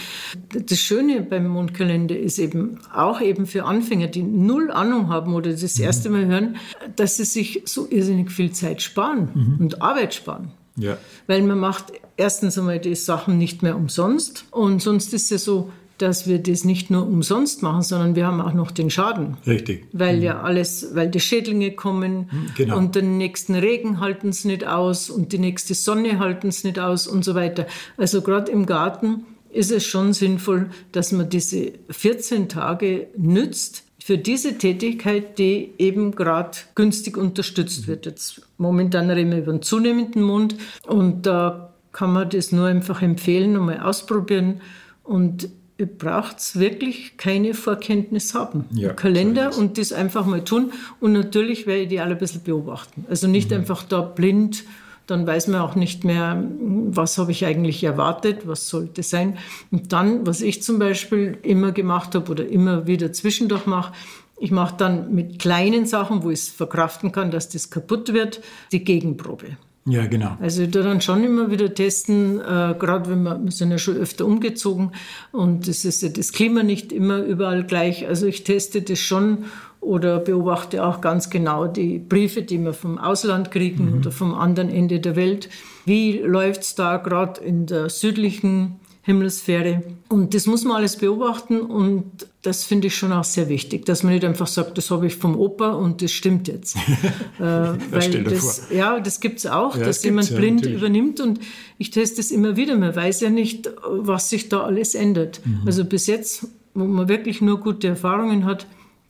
Das 0.53 0.79
Schöne 0.79 1.23
beim 1.23 1.49
Mondkalender 1.49 2.17
ist 2.17 2.39
eben 2.39 2.79
auch 2.95 3.21
eben 3.21 3.47
für 3.47 3.65
Anfänger, 3.65 4.07
die 4.07 4.23
null 4.23 4.71
Ahnung 4.71 5.09
haben 5.09 5.35
oder 5.35 5.51
das 5.51 5.77
Mhm. 5.79 5.85
erste 5.85 6.09
Mal 6.11 6.27
hören, 6.27 6.57
dass 6.95 7.17
sie 7.17 7.25
sich 7.25 7.62
so 7.65 7.89
irrsinnig 7.91 8.31
viel 8.31 8.53
Zeit 8.53 8.81
sparen 8.81 9.31
Mhm. 9.35 9.57
und 9.59 9.83
Arbeit 9.83 10.15
sparen. 10.15 10.53
Ja. 10.77 10.99
Weil 11.27 11.43
man 11.43 11.59
macht 11.59 11.87
erstens 12.17 12.57
einmal 12.57 12.79
die 12.79 12.95
Sachen 12.95 13.39
nicht 13.39 13.62
mehr 13.65 13.75
umsonst 13.77 14.45
und 14.53 14.81
sonst 14.81 15.12
ist 15.12 15.33
es 15.33 15.45
so, 15.45 15.71
dass 16.02 16.26
wir 16.26 16.40
das 16.40 16.64
nicht 16.64 16.90
nur 16.90 17.06
umsonst 17.06 17.62
machen, 17.62 17.82
sondern 17.82 18.16
wir 18.16 18.26
haben 18.26 18.40
auch 18.40 18.54
noch 18.54 18.73
den 18.73 18.90
Schaden. 18.90 19.37
Richtig. 19.47 19.87
Weil 19.92 20.21
ja 20.21 20.40
alles, 20.40 20.94
weil 20.94 21.09
die 21.09 21.21
Schädlinge 21.21 21.71
kommen 21.71 22.28
genau. 22.56 22.76
und 22.76 22.97
den 22.97 23.18
nächsten 23.18 23.54
Regen 23.54 24.00
halten 24.00 24.30
es 24.30 24.44
nicht 24.44 24.66
aus 24.66 25.11
und 25.11 25.32
die 25.32 25.38
nächste 25.38 25.75
Sonne 25.75 26.18
halten 26.18 26.49
es 26.49 26.64
nicht 26.64 26.80
aus 26.80 27.06
und 27.06 27.25
so 27.25 27.37
weiter. 27.37 27.68
Also 27.97 28.21
gerade 28.21 28.50
im 28.50 28.66
Garten 28.66 29.25
ist 29.50 29.71
es 29.71 29.87
schon 29.87 30.12
sinnvoll, 30.12 30.71
dass 30.90 31.12
man 31.12 31.28
diese 31.28 31.73
14 31.88 32.49
Tage 32.49 33.06
nützt 33.16 33.85
für 34.02 34.18
diese 34.18 34.59
Tätigkeit, 34.59 35.38
die 35.38 35.71
eben 35.78 36.16
gerade 36.16 36.59
günstig 36.75 37.16
unterstützt 37.16 37.87
wird. 37.87 38.06
Jetzt 38.06 38.42
momentan 38.59 39.09
reden 39.09 39.30
wir 39.30 39.38
über 39.38 39.52
einen 39.52 39.62
zunehmenden 39.62 40.23
Mond 40.23 40.56
und 40.85 41.26
da 41.26 41.73
kann 41.92 42.12
man 42.12 42.28
das 42.28 42.50
nur 42.50 42.66
einfach 42.66 43.02
empfehlen 43.02 43.56
und 43.56 43.66
mal 43.66 43.78
ausprobieren 43.78 44.61
und 45.04 45.49
braucht 45.87 46.59
wirklich 46.59 47.17
keine 47.17 47.55
Vorkenntnis 47.55 48.35
haben. 48.35 48.65
Ja, 48.73 48.93
Kalender 48.93 49.45
so 49.45 49.49
es. 49.51 49.57
und 49.59 49.79
das 49.79 49.93
einfach 49.93 50.27
mal 50.27 50.45
tun. 50.45 50.73
Und 51.01 51.12
natürlich 51.12 51.67
werde 51.67 51.83
ich 51.83 51.89
die 51.89 52.01
alle 52.01 52.12
ein 52.12 52.19
bisschen 52.19 52.43
beobachten. 52.43 53.05
Also 53.09 53.27
nicht 53.29 53.51
Mhm. 53.51 53.59
einfach 53.59 53.83
da 53.85 54.01
blind, 54.01 54.65
dann 55.07 55.27
weiß 55.27 55.49
man 55.49 55.61
auch 55.61 55.75
nicht 55.75 56.05
mehr, 56.05 56.43
was 56.61 57.19
habe 57.19 57.33
ich 57.33 57.45
eigentlich 57.45 57.83
erwartet, 57.83 58.47
was 58.47 58.69
sollte 58.69 59.03
sein. 59.03 59.37
Und 59.71 59.93
dann, 59.93 60.27
was 60.27 60.41
ich 60.41 60.62
zum 60.62 60.79
Beispiel 60.79 61.39
immer 61.43 61.73
gemacht 61.73 62.15
habe 62.15 62.31
oder 62.31 62.47
immer 62.47 62.87
wieder 62.87 63.12
zwischendurch 63.12 63.67
mache, 63.67 63.93
ich 64.39 64.51
mache 64.51 64.75
dann 64.77 65.15
mit 65.15 65.39
kleinen 65.39 65.87
Sachen, 65.87 66.23
wo 66.23 66.31
ich 66.31 66.41
es 66.41 66.49
verkraften 66.49 67.12
kann, 67.12 67.31
dass 67.31 67.49
das 67.49 67.71
kaputt 67.71 68.12
wird, 68.12 68.41
die 68.73 68.83
Gegenprobe. 68.85 69.57
Ja, 69.85 70.07
genau. 70.07 70.37
Also 70.40 70.62
ich 70.62 70.71
tue 70.71 70.83
dann 70.83 71.01
schon 71.01 71.25
immer 71.25 71.51
wieder 71.51 71.75
testen, 71.75 72.40
äh, 72.40 72.75
gerade 72.79 73.11
wenn 73.11 73.25
wir, 73.25 73.42
wir 73.42 73.51
sind 73.51 73.73
ja 73.73 73.79
schon 73.79 73.97
öfter 73.97 74.27
umgezogen 74.27 74.92
und 75.33 75.66
es 75.66 75.85
ist 75.85 76.03
ja 76.03 76.09
das 76.09 76.33
Klima 76.33 76.62
nicht 76.62 76.92
immer 76.92 77.18
überall 77.18 77.64
gleich. 77.64 78.07
Also 78.07 78.27
ich 78.27 78.45
teste 78.45 78.83
das 78.83 79.01
schon 79.01 79.47
oder 79.81 80.21
beobachte 80.21 80.85
auch 80.85 81.01
ganz 81.01 81.31
genau 81.31 81.66
die 81.66 81.99
Briefe, 81.99 82.42
die 82.42 82.59
wir 82.59 82.73
vom 82.73 82.99
Ausland 82.99 83.51
kriegen 83.51 83.95
oder 83.99 84.12
vom 84.12 84.35
anderen 84.35 84.71
Ende 84.71 85.01
der 85.01 85.16
Welt. 85.16 85.49
Wie 85.85 86.18
läuft's 86.18 86.77
da 86.77 86.99
gerade 86.99 87.40
in 87.40 87.66
der 87.66 87.90
südlichen 87.90 88.77
Himmelsphäre? 89.03 89.83
Und 90.09 90.33
das 90.33 90.47
muss 90.47 90.65
man 90.65 90.77
alles 90.77 90.97
beobachten 90.97 91.61
und 91.61 92.05
das 92.43 92.65
finde 92.65 92.87
ich 92.87 92.97
schon 92.97 93.12
auch 93.12 93.25
sehr 93.25 93.49
wichtig, 93.49 93.85
dass 93.85 94.05
man 94.05 94.12
nicht 94.12 94.25
einfach 94.25 94.47
sagt, 94.47 94.79
das 94.79 94.91
habe 94.91 95.09
ich 95.09 95.17
vom 95.17 95.37
Opa 95.37 95.73
und 95.73 96.03
das 96.03 96.12
stimmt 96.12 96.47
jetzt. 96.47 96.77
äh, 97.38 97.43
weil 97.43 98.25
das, 98.25 98.69
ja, 98.71 99.01
das 99.01 99.19
gibt's 99.19 99.45
auch, 99.45 99.77
Ja, 99.77 99.85
dass 99.85 99.97
das 99.99 100.05
jemand 100.05 100.35
blind 100.35 100.57
natürlich. 100.61 100.79
übernimmt 100.79 101.21
und 101.21 101.41
ich 101.79 101.91
teste 101.91 102.21
es 102.21 102.31
immer 102.31 102.57
wieder. 102.57 102.77
Man 102.77 102.95
weiß 102.95 103.21
ja 103.21 103.31
nicht, 103.31 103.71
was 103.85 104.31
sich 104.31 104.49
da 104.49 104.62
alles 104.62 104.95
ändert. 104.95 105.41
Mhm. 105.45 105.62
Also 105.67 105.85
bis 105.85 106.07
jetzt, 106.07 106.47
wo 106.75 106.85
man 106.85 107.09
wirklich 107.09 107.41
nur 107.41 107.59
gute 107.59 107.88
Erfahrungen 107.88 108.45
hat, 108.45 108.67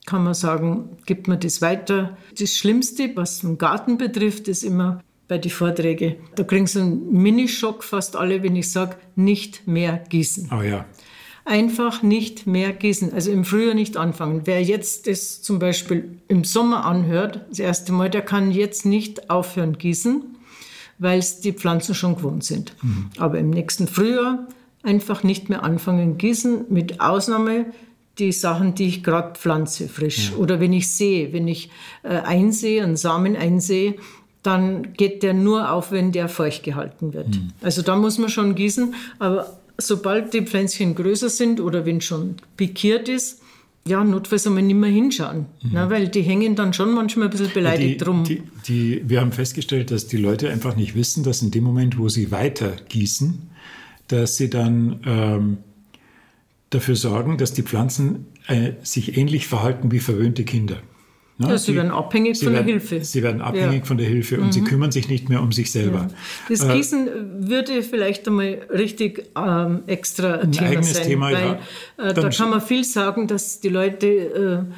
kann 0.06 0.24
man 0.24 0.34
sagen, 0.34 0.96
gibt 1.04 1.28
man 1.28 1.38
das 1.38 1.60
weiter. 1.62 2.16
Das 2.38 2.50
Schlimmste, 2.50 3.10
was 3.14 3.40
den 3.40 3.58
Garten 3.58 3.98
betrifft, 3.98 4.48
ist 4.48 4.64
immer 4.64 5.02
bei 5.32 5.38
den 5.38 5.50
Vorträgen. 5.50 6.16
Da 6.34 6.44
kriegen 6.44 6.66
sie 6.66 6.82
einen 6.82 7.10
Minischock 7.10 7.84
fast 7.84 8.16
alle, 8.16 8.42
wenn 8.42 8.54
ich 8.54 8.70
sage, 8.70 8.96
nicht 9.16 9.66
mehr 9.66 10.04
gießen. 10.10 10.50
Oh 10.52 10.60
ja. 10.60 10.84
Einfach 11.46 12.02
nicht 12.02 12.46
mehr 12.46 12.74
gießen, 12.74 13.14
also 13.14 13.30
im 13.30 13.46
Frühjahr 13.46 13.72
nicht 13.74 13.96
anfangen. 13.96 14.42
Wer 14.44 14.62
jetzt 14.62 15.06
das 15.06 15.40
zum 15.40 15.58
Beispiel 15.58 16.18
im 16.28 16.44
Sommer 16.44 16.84
anhört, 16.84 17.46
das 17.48 17.60
erste 17.60 17.92
Mal, 17.92 18.10
der 18.10 18.20
kann 18.20 18.50
jetzt 18.50 18.84
nicht 18.84 19.30
aufhören 19.30 19.78
gießen, 19.78 20.22
weil 20.98 21.18
es 21.18 21.40
die 21.40 21.54
Pflanzen 21.54 21.94
schon 21.94 22.16
gewohnt 22.16 22.44
sind. 22.44 22.76
Aber 23.16 23.38
im 23.38 23.48
nächsten 23.48 23.88
Frühjahr 23.88 24.46
einfach 24.82 25.22
nicht 25.22 25.48
mehr 25.48 25.62
anfangen 25.62 26.18
gießen, 26.18 26.66
mit 26.68 27.00
Ausnahme 27.00 27.72
die 28.18 28.32
Sachen, 28.32 28.74
die 28.74 28.88
ich 28.88 29.02
gerade 29.02 29.38
pflanze, 29.38 29.88
frisch. 29.88 30.32
Oder 30.36 30.60
wenn 30.60 30.74
ich 30.74 30.90
sehe, 30.90 31.32
wenn 31.32 31.48
ich 31.48 31.70
äh, 32.02 32.08
einsehe, 32.08 32.82
einen 32.82 32.96
Samen 32.96 33.34
einsehe, 33.34 33.94
dann 34.42 34.94
geht 34.94 35.22
der 35.22 35.34
nur 35.34 35.70
auf, 35.70 35.92
wenn 35.92 36.12
der 36.12 36.28
feucht 36.28 36.62
gehalten 36.62 37.14
wird. 37.14 37.28
Also 37.60 37.82
da 37.82 37.96
muss 37.96 38.18
man 38.18 38.28
schon 38.28 38.54
gießen, 38.54 38.94
aber 39.18 39.58
sobald 39.78 40.34
die 40.34 40.42
Pflänzchen 40.42 40.94
größer 40.94 41.28
sind 41.28 41.60
oder 41.60 41.86
wenn 41.86 42.00
schon 42.00 42.36
pikiert 42.56 43.08
ist, 43.08 43.40
ja, 43.84 44.04
notfalls 44.04 44.46
einmal 44.46 44.62
nicht 44.62 44.76
mehr 44.76 44.90
hinschauen. 44.90 45.46
Na, 45.72 45.90
weil 45.90 46.08
die 46.08 46.22
hängen 46.22 46.54
dann 46.54 46.72
schon 46.72 46.94
manchmal 46.94 47.26
ein 47.26 47.30
bisschen 47.30 47.52
beleidigt 47.52 48.00
die, 48.00 48.04
drum. 48.04 48.22
Die, 48.24 48.42
die, 48.66 49.02
wir 49.08 49.20
haben 49.20 49.32
festgestellt, 49.32 49.90
dass 49.90 50.06
die 50.06 50.18
Leute 50.18 50.50
einfach 50.50 50.76
nicht 50.76 50.94
wissen, 50.94 51.24
dass 51.24 51.42
in 51.42 51.50
dem 51.50 51.64
Moment, 51.64 51.98
wo 51.98 52.08
sie 52.08 52.30
weiter 52.30 52.76
gießen, 52.88 53.50
dass 54.06 54.36
sie 54.36 54.50
dann 54.50 55.00
ähm, 55.04 55.58
dafür 56.70 56.94
sorgen, 56.94 57.38
dass 57.38 57.54
die 57.54 57.62
Pflanzen 57.62 58.26
äh, 58.46 58.72
sich 58.82 59.16
ähnlich 59.16 59.48
verhalten 59.48 59.90
wie 59.90 59.98
verwöhnte 59.98 60.44
Kinder. 60.44 60.76
Ne? 61.42 61.50
Ja, 61.50 61.58
sie 61.58 61.74
werden 61.74 61.90
abhängig 61.90 62.38
sie 62.38 62.44
von 62.46 62.54
der 62.54 62.66
werden, 62.66 62.80
Hilfe. 62.80 63.04
Sie 63.04 63.22
werden 63.22 63.40
abhängig 63.40 63.72
Ja. 63.72 63.78
Mhm. 63.80 63.84
von 63.84 63.98
der 63.98 64.06
Hilfe 64.06 64.40
und 64.40 64.52
sie 64.52 64.62
kümmern 64.62 64.90
sich 64.92 65.08
nicht 65.08 65.28
mehr 65.28 65.42
um 65.42 65.52
sich 65.52 65.70
selber. 65.70 66.08
Das 66.48 66.62
Äh, 66.64 66.74
Gießen 66.74 67.08
würde 67.48 67.82
vielleicht 67.82 68.26
einmal 68.28 68.58
richtig 68.72 69.24
ähm, 69.36 69.82
extra 69.86 70.34
ein 70.40 70.52
Thema 70.52 70.68
eigenes 70.68 70.94
sein, 70.94 71.06
Thema, 71.06 71.26
weil 71.32 71.58
ja. 71.98 72.04
äh, 72.08 72.14
da 72.14 72.28
kann 72.28 72.50
man 72.50 72.60
viel 72.60 72.84
sagen, 72.84 73.26
dass 73.26 73.60
die 73.60 73.68
Leute 73.68 74.06
äh, 74.06 74.74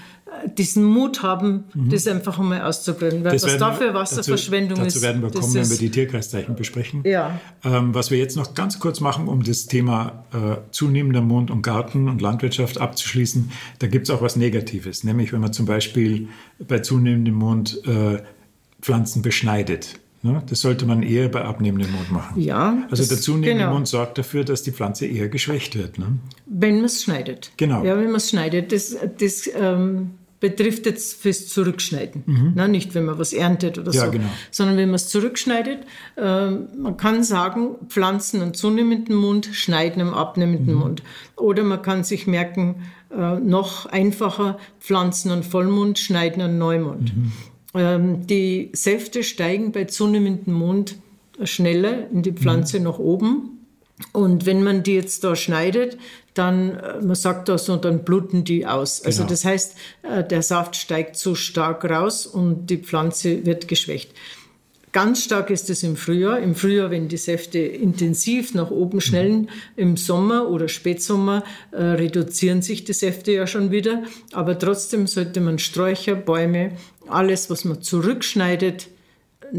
diesen 0.59 0.85
Mut 0.85 1.23
haben, 1.23 1.65
das 1.75 2.07
einfach 2.07 2.39
einmal 2.39 2.63
auszuprobieren. 2.63 3.25
Weil 3.25 3.33
Mhm. 3.33 3.35
das 3.35 3.43
was 3.45 3.51
werden 3.53 3.61
da 3.61 3.73
für 3.73 3.85
wir- 3.85 3.95
Wasserverschwendung 3.95 4.79
dazu, 4.79 4.87
ist. 4.87 4.97
Dazu 4.97 5.05
werden 5.07 5.23
wir 5.23 5.31
kommen, 5.31 5.55
wenn 5.55 5.71
wir 5.71 5.79
die 5.79 5.91
Tierkreiszeichen 5.91 6.55
besprechen. 6.55 7.03
Ja. 7.05 7.39
Ähm, 7.65 7.95
was 7.95 8.11
wir 8.11 8.19
jetzt 8.19 8.37
noch 8.37 8.55
ganz 8.55 8.79
kurz 8.79 9.01
machen, 9.01 9.29
um 9.29 9.43
das 9.43 9.67
Thema 9.67 10.25
äh, 10.33 10.57
zunehmender 10.71 11.21
Mond 11.21 11.51
und 11.51 11.63
Garten 11.63 12.09
und 12.09 12.21
Landwirtschaft 12.21 12.79
abzuschließen, 12.79 13.51
da 13.79 13.87
gibt 13.87 14.09
es 14.09 14.15
auch 14.15 14.23
was 14.23 14.37
Negatives, 14.37 15.05
nämlich 15.05 15.33
wenn 15.33 15.41
man 15.41 15.53
zum 15.53 15.67
Beispiel 15.67 16.29
bei 16.59 16.81
zunehmendem 16.81 17.35
Mond 17.35 17.81
äh, 17.87 18.23
Pflanzen 18.81 19.23
beschneidet. 19.23 19.99
Ne? 20.23 20.43
Das 20.49 20.61
sollte 20.61 20.87
man 20.87 21.03
eher 21.03 21.29
bei 21.29 21.43
abnehmendem 21.45 21.93
Mond 21.93 22.11
machen. 22.11 22.41
Ja, 22.41 22.87
Also 22.91 23.05
der 23.05 23.21
zunehmende 23.21 23.59
genau. 23.65 23.73
Mond 23.75 23.89
sorgt 23.89 24.17
dafür, 24.17 24.43
dass 24.45 24.63
die 24.63 24.73
Pflanze 24.73 25.05
eher 25.07 25.29
geschwächt 25.29 25.77
wird. 25.77 25.99
Ne? 25.99 26.07
Wenn 26.47 26.77
man 26.77 26.87
es 26.87 27.03
schneidet. 27.03 27.53
Genau. 27.59 27.85
Ja, 27.85 27.97
wenn 27.99 28.07
man 28.07 28.17
es 28.17 28.31
schneidet. 28.31 28.73
Das, 28.73 28.97
das 29.19 29.51
ähm, 29.55 30.13
betrifft 30.45 30.85
jetzt 30.85 31.23
fürs 31.23 31.49
Zurückschneiden. 31.49 32.23
Mhm. 32.27 32.53
Na, 32.55 32.69
nicht, 32.69 32.95
wenn 32.95 33.07
man 33.07 33.19
was 33.19 33.33
erntet 33.33 33.79
oder 33.79 33.93
ja, 33.93 34.05
so, 34.05 34.11
genau. 34.11 34.27
sondern 34.51 34.77
wenn 34.77 34.91
man 34.91 34.97
es 34.97 35.09
zurückschneidet. 35.09 35.87
Äh, 36.19 36.51
man 36.51 36.99
kann 36.99 37.25
sagen, 37.25 37.77
Pflanzen 37.89 38.43
einen 38.43 38.53
zunehmenden 38.53 39.17
Mund, 39.17 39.49
schneiden 39.53 40.03
am 40.03 40.13
abnehmenden 40.13 40.75
mhm. 40.75 40.81
Mund. 40.81 41.03
Oder 41.37 41.65
man 41.65 41.81
kann 41.81 42.05
sich 42.05 42.27
merken, 42.27 42.83
äh, 43.11 43.41
noch 43.41 43.87
einfacher, 43.87 44.59
Pflanzen 44.81 45.31
einen 45.31 45.45
Vollmund, 45.45 45.99
schneiden 45.99 46.43
einen 46.43 46.59
Neumund. 46.59 47.17
Mhm. 47.17 47.33
Ähm, 47.73 48.27
die 48.27 48.69
Säfte 48.75 49.23
steigen 49.23 49.73
bei 49.73 49.87
zunehmendem 49.87 50.53
Mund 50.53 50.97
schneller 51.43 52.11
in 52.11 52.23
die 52.23 52.33
Pflanze 52.33 52.81
mhm. 52.81 52.85
nach 52.85 52.99
oben. 52.99 53.54
Und 54.13 54.45
wenn 54.45 54.63
man 54.65 54.83
die 54.83 54.95
jetzt 54.95 55.23
da 55.23 55.37
schneidet, 55.37 55.99
dann, 56.35 56.77
äh, 56.77 57.01
man 57.01 57.15
sagt 57.15 57.49
das 57.49 57.67
so, 57.67 57.77
dann 57.77 58.05
bluten 58.05 58.45
die 58.45 58.67
aus. 58.67 59.03
Also 59.03 59.19
genau. 59.19 59.31
das 59.31 59.45
heißt, 59.45 59.77
äh, 60.03 60.25
der 60.25 60.43
Saft 60.43 60.77
steigt 60.77 61.17
so 61.17 61.35
stark 61.35 61.85
raus 61.85 62.27
und 62.27 62.67
die 62.67 62.79
Pflanze 62.79 63.47
wird 63.47 63.69
geschwächt. 63.69 64.11
Ganz 64.91 65.25
stark 65.25 65.51
ist 65.51 65.71
es 65.71 65.83
im 65.83 65.97
Frühjahr. 65.97 66.39
Im 66.39 66.55
Frühjahr, 66.55 66.91
wenn 66.91 67.09
die 67.09 67.17
Säfte 67.17 67.59
intensiv 67.59 68.55
nach 68.55 68.71
oben 68.71 69.01
schnellen, 69.01 69.41
mhm. 69.43 69.49
im 69.77 69.97
Sommer 69.97 70.49
oder 70.49 70.69
Spätsommer 70.69 71.43
äh, 71.73 71.83
reduzieren 71.83 72.63
sich 72.63 72.85
die 72.85 72.93
Säfte 72.93 73.33
ja 73.33 73.49
schon 73.49 73.73
wieder. 73.73 74.05
Aber 74.33 74.57
trotzdem 74.57 75.09
sollte 75.09 75.41
man 75.41 75.59
Sträucher, 75.59 76.15
Bäume, 76.15 76.73
alles, 77.09 77.51
was 77.51 77.65
man 77.65 77.83
zurückschneidet, 77.83 78.87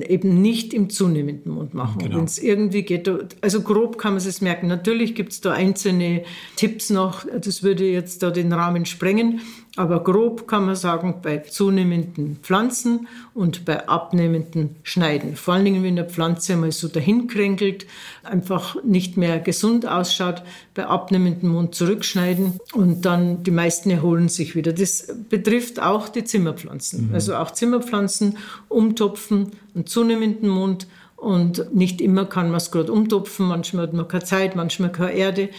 eben 0.01 0.41
nicht 0.41 0.73
im 0.73 0.89
zunehmenden 0.89 1.51
Mund 1.53 1.73
machen. 1.73 1.99
Genau. 1.99 2.17
Wenn 2.17 2.25
es 2.25 2.37
irgendwie 2.37 2.83
geht, 2.83 3.09
also 3.41 3.61
grob 3.61 3.97
kann 3.97 4.13
man 4.13 4.25
es 4.25 4.41
merken. 4.41 4.67
Natürlich 4.67 5.15
gibt 5.15 5.31
es 5.31 5.41
da 5.41 5.53
einzelne 5.53 6.23
Tipps 6.55 6.89
noch, 6.89 7.25
das 7.39 7.63
würde 7.63 7.85
jetzt 7.85 8.23
da 8.23 8.31
den 8.31 8.51
Rahmen 8.51 8.85
sprengen, 8.85 9.41
aber 9.77 10.03
grob 10.03 10.47
kann 10.47 10.65
man 10.65 10.75
sagen, 10.75 11.15
bei 11.21 11.39
zunehmenden 11.39 12.37
Pflanzen 12.41 13.07
und 13.33 13.65
bei 13.65 13.87
abnehmenden 13.87 14.77
Schneiden. 14.83 15.35
Vor 15.35 15.53
allen 15.53 15.65
Dingen, 15.65 15.83
wenn 15.83 15.99
eine 15.99 16.07
Pflanze 16.07 16.55
mal 16.55 16.71
so 16.71 16.87
dahin 16.87 17.27
kränkelt, 17.27 17.85
einfach 18.23 18.81
nicht 18.83 19.17
mehr 19.17 19.39
gesund 19.39 19.85
ausschaut, 19.85 20.43
bei 20.73 20.85
abnehmendem 20.85 21.49
Mund 21.49 21.75
zurückschneiden 21.75 22.59
und 22.73 23.05
dann 23.05 23.43
die 23.43 23.51
meisten 23.51 23.89
erholen 23.91 24.29
sich 24.29 24.55
wieder. 24.55 24.71
Das 24.71 25.13
betrifft 25.29 25.81
auch 25.81 26.07
die 26.07 26.23
Zimmerpflanzen. 26.23 27.09
Mhm. 27.09 27.13
Also 27.13 27.35
auch 27.35 27.51
Zimmerpflanzen 27.51 28.37
umtopfen, 28.69 29.51
einen 29.73 29.85
zunehmenden 29.85 30.47
Mund 30.47 30.87
und 31.17 31.75
nicht 31.75 31.99
immer 31.99 32.25
kann 32.25 32.47
man 32.47 32.57
es 32.57 32.71
gerade 32.71 32.93
umtopfen. 32.93 33.47
Manchmal 33.47 33.87
hat 33.87 33.93
man 33.93 34.07
keine 34.07 34.23
Zeit, 34.23 34.55
manchmal 34.55 34.91
keine 34.91 35.13
Erde. 35.13 35.49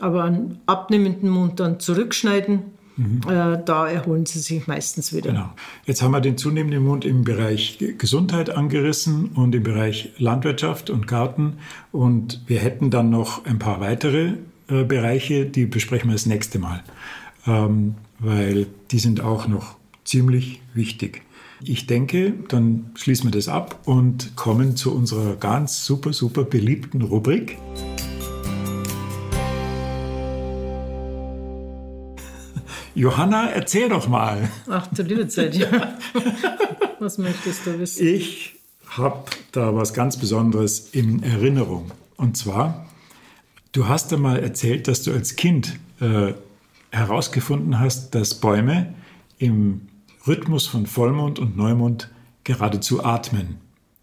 Aber 0.00 0.24
einen 0.24 0.60
abnehmenden 0.66 1.28
Mund 1.28 1.60
dann 1.60 1.78
zurückschneiden 1.78 2.73
Mhm. 2.96 3.20
Da 3.64 3.88
erholen 3.88 4.26
sie 4.26 4.38
sich 4.38 4.66
meistens 4.66 5.12
wieder. 5.12 5.32
Genau. 5.32 5.50
Jetzt 5.84 6.02
haben 6.02 6.12
wir 6.12 6.20
den 6.20 6.38
zunehmenden 6.38 6.84
Mund 6.84 7.04
im 7.04 7.24
Bereich 7.24 7.78
Gesundheit 7.98 8.50
angerissen 8.50 9.30
und 9.34 9.54
im 9.54 9.62
Bereich 9.62 10.10
Landwirtschaft 10.18 10.90
und 10.90 11.06
Garten. 11.06 11.54
Und 11.92 12.42
wir 12.46 12.60
hätten 12.60 12.90
dann 12.90 13.10
noch 13.10 13.44
ein 13.44 13.58
paar 13.58 13.80
weitere 13.80 14.34
äh, 14.68 14.84
Bereiche, 14.84 15.46
die 15.46 15.66
besprechen 15.66 16.08
wir 16.10 16.14
das 16.14 16.26
nächste 16.26 16.58
Mal, 16.58 16.82
ähm, 17.46 17.96
weil 18.18 18.66
die 18.90 18.98
sind 18.98 19.20
auch 19.20 19.48
noch 19.48 19.76
ziemlich 20.04 20.60
wichtig. 20.72 21.22
Ich 21.62 21.86
denke, 21.86 22.34
dann 22.48 22.90
schließen 22.94 23.26
wir 23.26 23.30
das 23.30 23.48
ab 23.48 23.80
und 23.84 24.36
kommen 24.36 24.76
zu 24.76 24.94
unserer 24.94 25.36
ganz 25.36 25.84
super, 25.84 26.12
super 26.12 26.44
beliebten 26.44 27.02
Rubrik. 27.02 27.56
Johanna, 32.94 33.48
erzähl 33.50 33.88
doch 33.88 34.08
mal. 34.08 34.48
Ach 34.68 34.86
du 34.88 35.02
liebe 35.02 35.26
Zeit, 35.26 35.56
ja. 35.56 35.68
was 37.00 37.18
möchtest 37.18 37.66
du 37.66 37.78
wissen? 37.78 38.06
Ich 38.06 38.54
habe 38.86 39.24
da 39.52 39.74
was 39.74 39.92
ganz 39.94 40.16
Besonderes 40.16 40.90
in 40.92 41.22
Erinnerung. 41.22 41.90
Und 42.16 42.36
zwar, 42.36 42.86
du 43.72 43.88
hast 43.88 44.12
einmal 44.12 44.38
erzählt, 44.38 44.86
dass 44.86 45.02
du 45.02 45.12
als 45.12 45.34
Kind 45.34 45.78
äh, 46.00 46.34
herausgefunden 46.90 47.80
hast, 47.80 48.14
dass 48.14 48.34
Bäume 48.34 48.94
im 49.38 49.88
Rhythmus 50.26 50.68
von 50.68 50.86
Vollmond 50.86 51.40
und 51.40 51.56
Neumond 51.56 52.10
geradezu 52.44 53.04
atmen. 53.04 53.56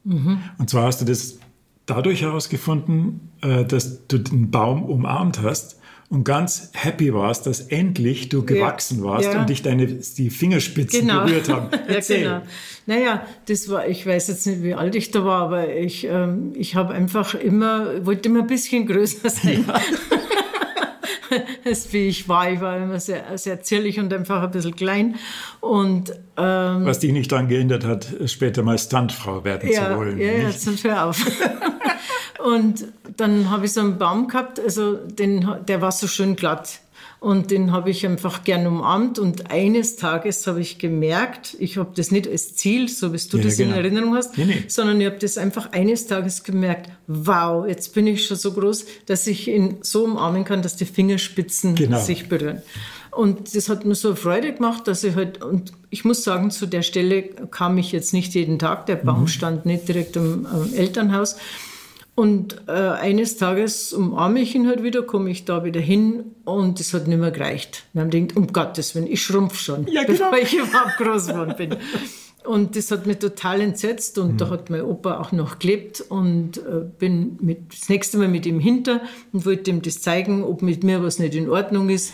Mhm. 0.04 0.40
Und 0.58 0.70
zwar 0.70 0.86
hast 0.86 1.00
du 1.00 1.06
das 1.06 1.40
dadurch 1.86 2.24
herausgefunden, 2.24 3.30
äh, 3.42 3.64
dass 3.64 4.08
du 4.08 4.18
den 4.18 4.52
Baum 4.52 4.84
umarmt 4.84 5.42
hast 5.42 5.81
und 6.12 6.26
ganz 6.26 6.72
happy 6.74 7.14
warst, 7.14 7.48
dass 7.48 7.62
endlich 7.62 8.28
du 8.28 8.44
gewachsen 8.46 9.00
ja, 9.00 9.04
warst 9.06 9.34
ja. 9.34 9.40
und 9.40 9.50
dich 9.50 9.64
deine 9.64 9.88
die 9.88 10.30
Fingerspitzen 10.30 11.08
genau. 11.08 11.24
berührt 11.24 11.48
haben. 11.48 11.70
Erzähl. 11.88 12.24
ja, 12.24 12.40
genau. 12.40 12.52
Naja, 12.86 13.26
das 13.48 13.70
war, 13.70 13.88
ich 13.88 14.06
weiß 14.06 14.28
jetzt 14.28 14.46
nicht, 14.46 14.62
wie 14.62 14.74
alt 14.74 14.94
ich 14.96 15.12
da 15.12 15.24
war, 15.24 15.44
aber 15.44 15.74
ich, 15.74 16.06
ähm, 16.06 16.52
ich 16.54 16.76
habe 16.76 16.94
einfach 16.94 17.34
immer, 17.34 18.06
wollte 18.06 18.28
immer 18.28 18.42
ein 18.42 18.48
bisschen 18.48 18.86
größer 18.88 19.30
sein. 19.30 19.64
Ja. 19.66 19.80
als 21.66 21.94
wie 21.94 22.10
ich 22.10 22.28
war. 22.28 22.52
Ich 22.52 22.60
war 22.60 22.76
immer 22.76 23.00
sehr, 23.00 23.38
sehr 23.38 23.62
zierlich 23.62 23.98
und 23.98 24.14
einfach 24.14 24.44
ein 24.44 24.52
bisschen 24.52 24.76
klein. 24.76 25.16
Und, 25.62 26.12
ähm, 26.36 26.86
Was 26.86 27.00
dich 27.00 27.14
nicht 27.14 27.32
daran 27.32 27.48
gehindert 27.48 27.86
hat, 27.86 28.08
später 28.26 28.64
mal 28.64 28.78
Stuntfrau 28.78 29.46
werden 29.46 29.72
ja, 29.72 29.92
zu 29.92 29.98
wollen. 29.98 30.18
Ja, 30.20 30.34
nicht? 30.34 30.66
jetzt 30.66 30.84
hör 30.84 31.06
auf. 31.06 31.26
Und 32.44 32.86
dann 33.18 33.50
habe 33.50 33.66
ich 33.66 33.74
so 33.74 33.82
einen 33.82 33.98
Baum 33.98 34.28
gehabt, 34.28 34.60
also 34.60 34.96
den, 34.96 35.48
der 35.68 35.82
war 35.82 35.92
so 35.92 36.08
schön 36.08 36.36
glatt. 36.36 36.80
Und 37.20 37.52
den 37.52 37.72
habe 37.72 37.92
ich 37.92 38.04
einfach 38.04 38.44
gern 38.44 38.66
umarmt. 38.66 39.20
Und 39.20 39.52
eines 39.52 39.96
Tages 39.96 40.48
habe 40.48 40.60
ich 40.60 40.80
gemerkt, 40.80 41.56
ich 41.60 41.78
habe 41.78 41.92
das 41.96 42.10
nicht 42.10 42.28
als 42.28 42.56
Ziel, 42.56 42.90
so 42.90 43.14
wie 43.14 43.18
du 43.18 43.38
ja, 43.38 43.44
das 43.44 43.58
genau. 43.58 43.74
in 43.74 43.78
Erinnerung 43.78 44.16
hast, 44.16 44.40
nee, 44.40 44.46
nee. 44.46 44.64
sondern 44.68 45.00
ich 45.00 45.06
habe 45.06 45.20
das 45.20 45.38
einfach 45.38 45.72
eines 45.72 46.08
Tages 46.08 46.44
gemerkt, 46.44 46.90
wow, 47.06 47.68
jetzt 47.68 47.94
bin 47.94 48.08
ich 48.08 48.26
schon 48.26 48.38
so 48.38 48.54
groß, 48.54 48.86
dass 49.06 49.28
ich 49.28 49.48
ihn 49.48 49.78
so 49.82 50.06
umarmen 50.06 50.46
kann, 50.46 50.64
dass 50.64 50.78
die 50.78 50.86
Fingerspitzen 50.86 51.76
genau. 51.76 52.00
sich 52.00 52.28
berühren. 52.28 52.64
Und 53.12 53.56
das 53.56 53.70
hat 53.70 53.86
mir 53.86 53.94
so 53.94 54.16
Freude 54.16 54.54
gemacht, 54.54 54.88
dass 54.88 55.04
ich 55.04 55.16
halt, 55.16 55.44
und 55.44 55.74
ich 55.92 56.04
muss 56.04 56.24
sagen, 56.24 56.50
zu 56.50 56.66
der 56.66 56.82
Stelle 56.82 57.22
kam 57.52 57.78
ich 57.78 57.92
jetzt 57.92 58.14
nicht 58.14 58.34
jeden 58.34 58.58
Tag, 58.58 58.88
der 58.88 58.96
Baum 58.96 59.22
mhm. 59.22 59.28
stand 59.28 59.66
nicht 59.68 59.88
direkt 59.88 60.18
am, 60.18 60.48
am 60.48 60.74
Elternhaus. 60.74 61.36
Und 62.14 62.62
äh, 62.68 62.72
eines 62.72 63.38
Tages 63.38 63.94
umarme 63.94 64.42
ich 64.42 64.54
ihn 64.54 64.68
halt 64.68 64.84
wieder, 64.84 65.02
komme 65.02 65.30
ich 65.30 65.46
da 65.46 65.64
wieder 65.64 65.80
hin 65.80 66.26
und 66.44 66.80
es 66.80 66.94
hat 66.94 67.08
nicht 67.08 67.18
mehr 67.18 67.32
gereicht. 67.32 67.86
Wir 67.94 68.02
haben 68.02 68.10
gedacht, 68.10 68.38
um 68.38 68.48
Gottes 68.48 68.94
Willen, 68.96 69.08
ich 69.08 69.22
schrumpf 69.24 69.58
schon, 69.58 69.88
ja, 69.88 70.04
genau. 70.04 70.30
bevor 70.30 70.38
ich 70.38 70.54
überhaupt 70.54 70.98
groß 70.98 71.28
geworden 71.28 71.56
bin. 71.58 71.78
Und 72.44 72.76
das 72.76 72.92
hat 72.92 73.06
mich 73.06 73.20
total 73.20 73.62
entsetzt 73.62 74.18
und 74.18 74.34
mhm. 74.34 74.38
da 74.38 74.50
hat 74.50 74.70
mein 74.70 74.82
Opa 74.82 75.20
auch 75.20 75.32
noch 75.32 75.60
gelebt 75.60 76.04
und 76.10 76.58
äh, 76.58 76.86
bin 76.98 77.38
mit, 77.40 77.72
das 77.72 77.88
nächste 77.88 78.18
Mal 78.18 78.28
mit 78.28 78.46
ihm 78.46 78.60
hinter 78.60 79.02
und 79.32 79.46
wollte 79.46 79.70
ihm 79.70 79.82
das 79.82 80.02
zeigen, 80.02 80.44
ob 80.44 80.64
mit 80.64 80.84
mir 80.84 81.04
was 81.04 81.20
nicht 81.20 81.36
in 81.36 81.50
Ordnung 81.50 81.90
ist, 81.90 82.14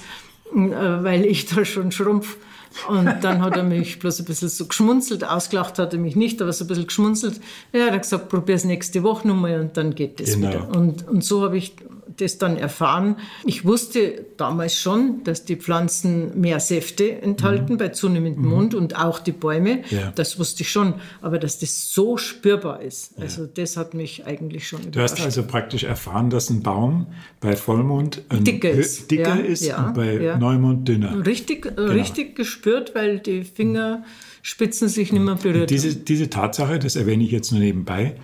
äh, 0.53 0.57
weil 0.57 1.25
ich 1.25 1.45
da 1.45 1.63
schon 1.63 1.91
schrumpf. 1.91 2.37
Und 2.87 3.23
dann 3.23 3.41
hat 3.41 3.55
er 3.55 3.63
mich 3.63 3.99
bloß 3.99 4.19
ein 4.19 4.25
bisschen 4.25 4.49
so 4.49 4.65
geschmunzelt, 4.65 5.23
ausgelacht 5.23 5.79
hat 5.79 5.93
er 5.93 5.99
mich 5.99 6.15
nicht, 6.15 6.41
aber 6.41 6.53
so 6.53 6.65
ein 6.65 6.67
bisschen 6.67 6.87
geschmunzelt. 6.87 7.39
Ja, 7.73 7.87
er 7.87 7.93
hat 7.93 8.01
gesagt, 8.01 8.29
probier 8.29 8.55
es 8.55 8.65
nächste 8.65 9.03
Woche 9.03 9.27
nochmal 9.27 9.59
und 9.59 9.77
dann 9.77 9.95
geht 9.95 10.19
das 10.19 10.33
genau. 10.33 10.49
wieder. 10.49 10.69
Und, 10.75 11.07
und 11.07 11.23
so 11.23 11.43
habe 11.43 11.57
ich 11.57 11.75
das 12.17 12.37
dann 12.37 12.57
erfahren. 12.57 13.17
Ich 13.45 13.63
wusste 13.63 14.25
damals 14.35 14.75
schon, 14.75 15.23
dass 15.23 15.45
die 15.45 15.55
Pflanzen 15.55 16.39
mehr 16.39 16.59
Säfte 16.59 17.21
enthalten 17.21 17.73
mhm. 17.73 17.77
bei 17.77 17.89
zunehmendem 17.89 18.43
mhm. 18.43 18.49
Mund 18.49 18.75
und 18.75 18.97
auch 18.97 19.19
die 19.19 19.31
Bäume. 19.31 19.83
Ja. 19.89 20.11
Das 20.15 20.37
wusste 20.39 20.63
ich 20.63 20.71
schon. 20.71 20.95
Aber 21.21 21.39
dass 21.39 21.59
das 21.59 21.91
so 21.93 22.17
spürbar 22.17 22.81
ist, 22.81 23.13
ja. 23.17 23.23
also 23.23 23.45
das 23.45 23.77
hat 23.77 23.93
mich 23.93 24.25
eigentlich 24.25 24.67
schon 24.67 24.91
Du 24.91 24.99
hast 25.01 25.21
also 25.21 25.43
praktisch 25.43 25.83
erfahren, 25.83 26.29
dass 26.29 26.49
ein 26.49 26.61
Baum 26.63 27.07
bei 27.39 27.55
Vollmond 27.55 28.23
dicker 28.31 28.69
ist, 28.69 29.09
dicker 29.09 29.35
ja, 29.35 29.45
ist 29.45 29.77
und 29.77 29.93
bei 29.93 30.35
Neumond 30.39 30.87
dünner. 30.87 31.25
Richtig, 31.25 31.63
genau. 31.63 31.91
richtig 31.91 32.35
gespürt, 32.35 32.93
weil 32.95 33.19
die 33.19 33.43
Fingerspitzen 33.43 34.89
sich 34.89 35.13
nicht 35.13 35.23
mehr 35.23 35.35
berührt 35.35 35.69
diese, 35.77 35.95
diese 35.95 36.29
Tatsache, 36.29 36.79
das 36.79 36.95
erwähne 36.95 37.23
ich 37.23 37.31
jetzt 37.31 37.51
nur 37.51 37.61
nebenbei, 37.61 38.15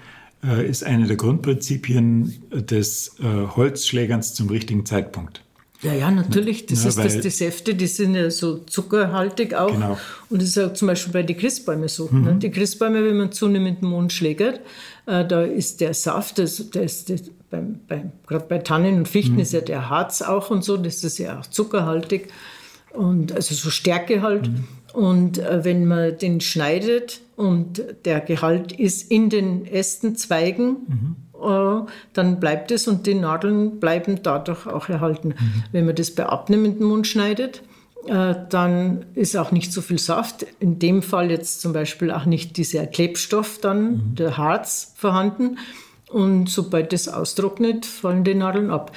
äh, 0.43 0.67
ist 0.67 0.83
eine 0.83 1.07
der 1.07 1.15
Grundprinzipien 1.15 2.41
des 2.51 3.15
äh, 3.19 3.23
Holzschlägerns 3.55 4.33
zum 4.33 4.49
richtigen 4.49 4.85
Zeitpunkt. 4.85 5.43
Ja, 5.83 5.93
ja, 5.93 6.11
natürlich. 6.11 6.65
Das 6.65 6.83
ja, 6.83 6.89
ist 6.89 6.97
das, 6.97 7.19
die 7.19 7.29
Säfte, 7.29 7.75
die 7.75 7.87
sind 7.87 8.15
ja 8.15 8.31
so 8.31 8.59
zuckerhaltig 8.59 9.53
auch. 9.53 9.71
Genau. 9.71 9.97
Und 10.29 10.41
das 10.41 10.49
ist 10.49 10.57
auch 10.57 10.73
zum 10.73 10.87
Beispiel 10.87 11.11
bei 11.11 11.23
den 11.23 11.37
Christbäumen 11.37 11.89
so. 11.89 12.07
Mhm. 12.09 12.23
Ne? 12.23 12.35
Die 12.35 12.51
Christbäume, 12.51 13.03
wenn 13.03 13.17
man 13.17 13.31
zunehmend 13.33 13.81
den 13.81 13.89
Mond 13.89 14.13
schlägert, 14.13 14.61
äh, 15.05 15.25
da 15.25 15.43
ist 15.43 15.81
der 15.81 15.93
Saft, 15.93 16.39
das, 16.39 16.69
das, 16.69 17.05
das 17.05 17.23
beim, 17.49 17.81
beim, 17.87 18.11
gerade 18.25 18.45
bei 18.47 18.59
Tannen 18.59 18.95
und 18.95 19.07
Fichten 19.09 19.33
mhm. 19.33 19.41
ist 19.41 19.51
ja 19.51 19.61
der 19.61 19.89
Harz 19.89 20.21
auch 20.21 20.49
und 20.49 20.63
so, 20.63 20.77
das 20.77 21.03
ist 21.03 21.17
ja 21.17 21.39
auch 21.39 21.47
zuckerhaltig 21.47 22.29
und 22.93 23.33
also 23.33 23.53
so 23.53 23.69
Stärke 23.69 24.21
halt. 24.21 24.47
Mhm. 24.47 24.63
Und 24.93 25.39
äh, 25.39 25.65
wenn 25.65 25.85
man 25.85 26.17
den 26.17 26.39
schneidet 26.39 27.19
und 27.35 27.83
der 28.05 28.21
Gehalt 28.21 28.71
ist 28.71 29.09
in 29.11 29.29
den 29.29 29.65
Ästen, 29.65 30.15
Zweigen, 30.15 30.67
mhm. 30.87 31.15
äh, 31.41 31.89
dann 32.13 32.39
bleibt 32.39 32.71
es 32.71 32.87
und 32.87 33.07
die 33.07 33.15
Nadeln 33.15 33.79
bleiben 33.79 34.19
dadurch 34.21 34.67
auch 34.67 34.89
erhalten. 34.89 35.29
Mhm. 35.29 35.63
Wenn 35.71 35.85
man 35.85 35.95
das 35.95 36.11
bei 36.11 36.25
abnehmendem 36.25 36.87
Mund 36.87 37.07
schneidet, 37.07 37.63
äh, 38.05 38.35
dann 38.49 39.05
ist 39.15 39.35
auch 39.35 39.51
nicht 39.51 39.71
so 39.71 39.81
viel 39.81 39.99
Saft. 39.99 40.45
In 40.59 40.77
dem 40.77 41.01
Fall 41.01 41.31
jetzt 41.31 41.61
zum 41.61 41.73
Beispiel 41.73 42.11
auch 42.11 42.25
nicht 42.25 42.57
dieser 42.57 42.85
Klebstoff 42.85 43.59
dann, 43.59 43.83
mhm. 43.83 44.15
der 44.15 44.37
Harz, 44.37 44.93
vorhanden. 44.95 45.57
Und 46.09 46.49
sobald 46.49 46.93
das 46.93 47.07
austrocknet, 47.07 47.87
fallen 47.87 48.23
die 48.23 48.35
Nadeln 48.35 48.69
ab. 48.69 48.91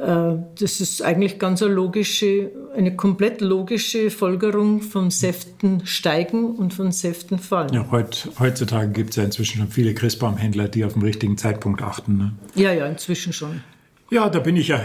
Äh, 0.00 0.36
das 0.58 0.80
ist 0.80 1.02
eigentlich 1.02 1.38
ganz 1.38 1.62
eine 1.62 1.74
logische, 1.74 2.50
eine 2.74 2.96
komplett 2.96 3.42
logische 3.42 4.10
Folgerung 4.10 4.80
von 4.80 5.10
Säften 5.10 5.86
steigen 5.86 6.56
und 6.56 6.72
von 6.72 6.90
Säften 6.90 7.38
fallen. 7.38 7.74
Ja, 7.74 7.90
heut, 7.90 8.30
heutzutage 8.38 8.90
gibt 8.92 9.10
es 9.10 9.16
ja 9.16 9.24
inzwischen 9.24 9.58
schon 9.58 9.68
viele 9.68 9.92
Christbaumhändler, 9.92 10.68
die 10.68 10.84
auf 10.84 10.94
den 10.94 11.02
richtigen 11.02 11.36
Zeitpunkt 11.36 11.82
achten. 11.82 12.16
Ne? 12.16 12.32
Ja, 12.54 12.72
ja, 12.72 12.86
inzwischen 12.86 13.34
schon. 13.34 13.62
Ja, 14.10 14.30
da 14.30 14.38
bin 14.38 14.56
ich 14.56 14.68
ja 14.68 14.82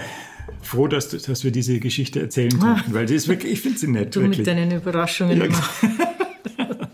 froh, 0.61 0.87
dass, 0.87 1.09
dass 1.09 1.43
wir 1.45 1.51
diese 1.51 1.79
Geschichte 1.79 2.19
erzählen 2.19 2.59
konnten, 2.59 2.91
ah. 2.91 2.93
weil 2.93 3.07
sie 3.07 3.15
ist 3.15 3.29
wirklich, 3.29 3.53
ich 3.53 3.61
finde 3.61 3.79
sie 3.79 3.87
nett. 3.87 4.15
Du 4.15 4.19
wirklich. 4.19 4.39
mit 4.39 4.47
deinen 4.47 4.71
Überraschungen 4.71 5.39
ja. 5.39 5.47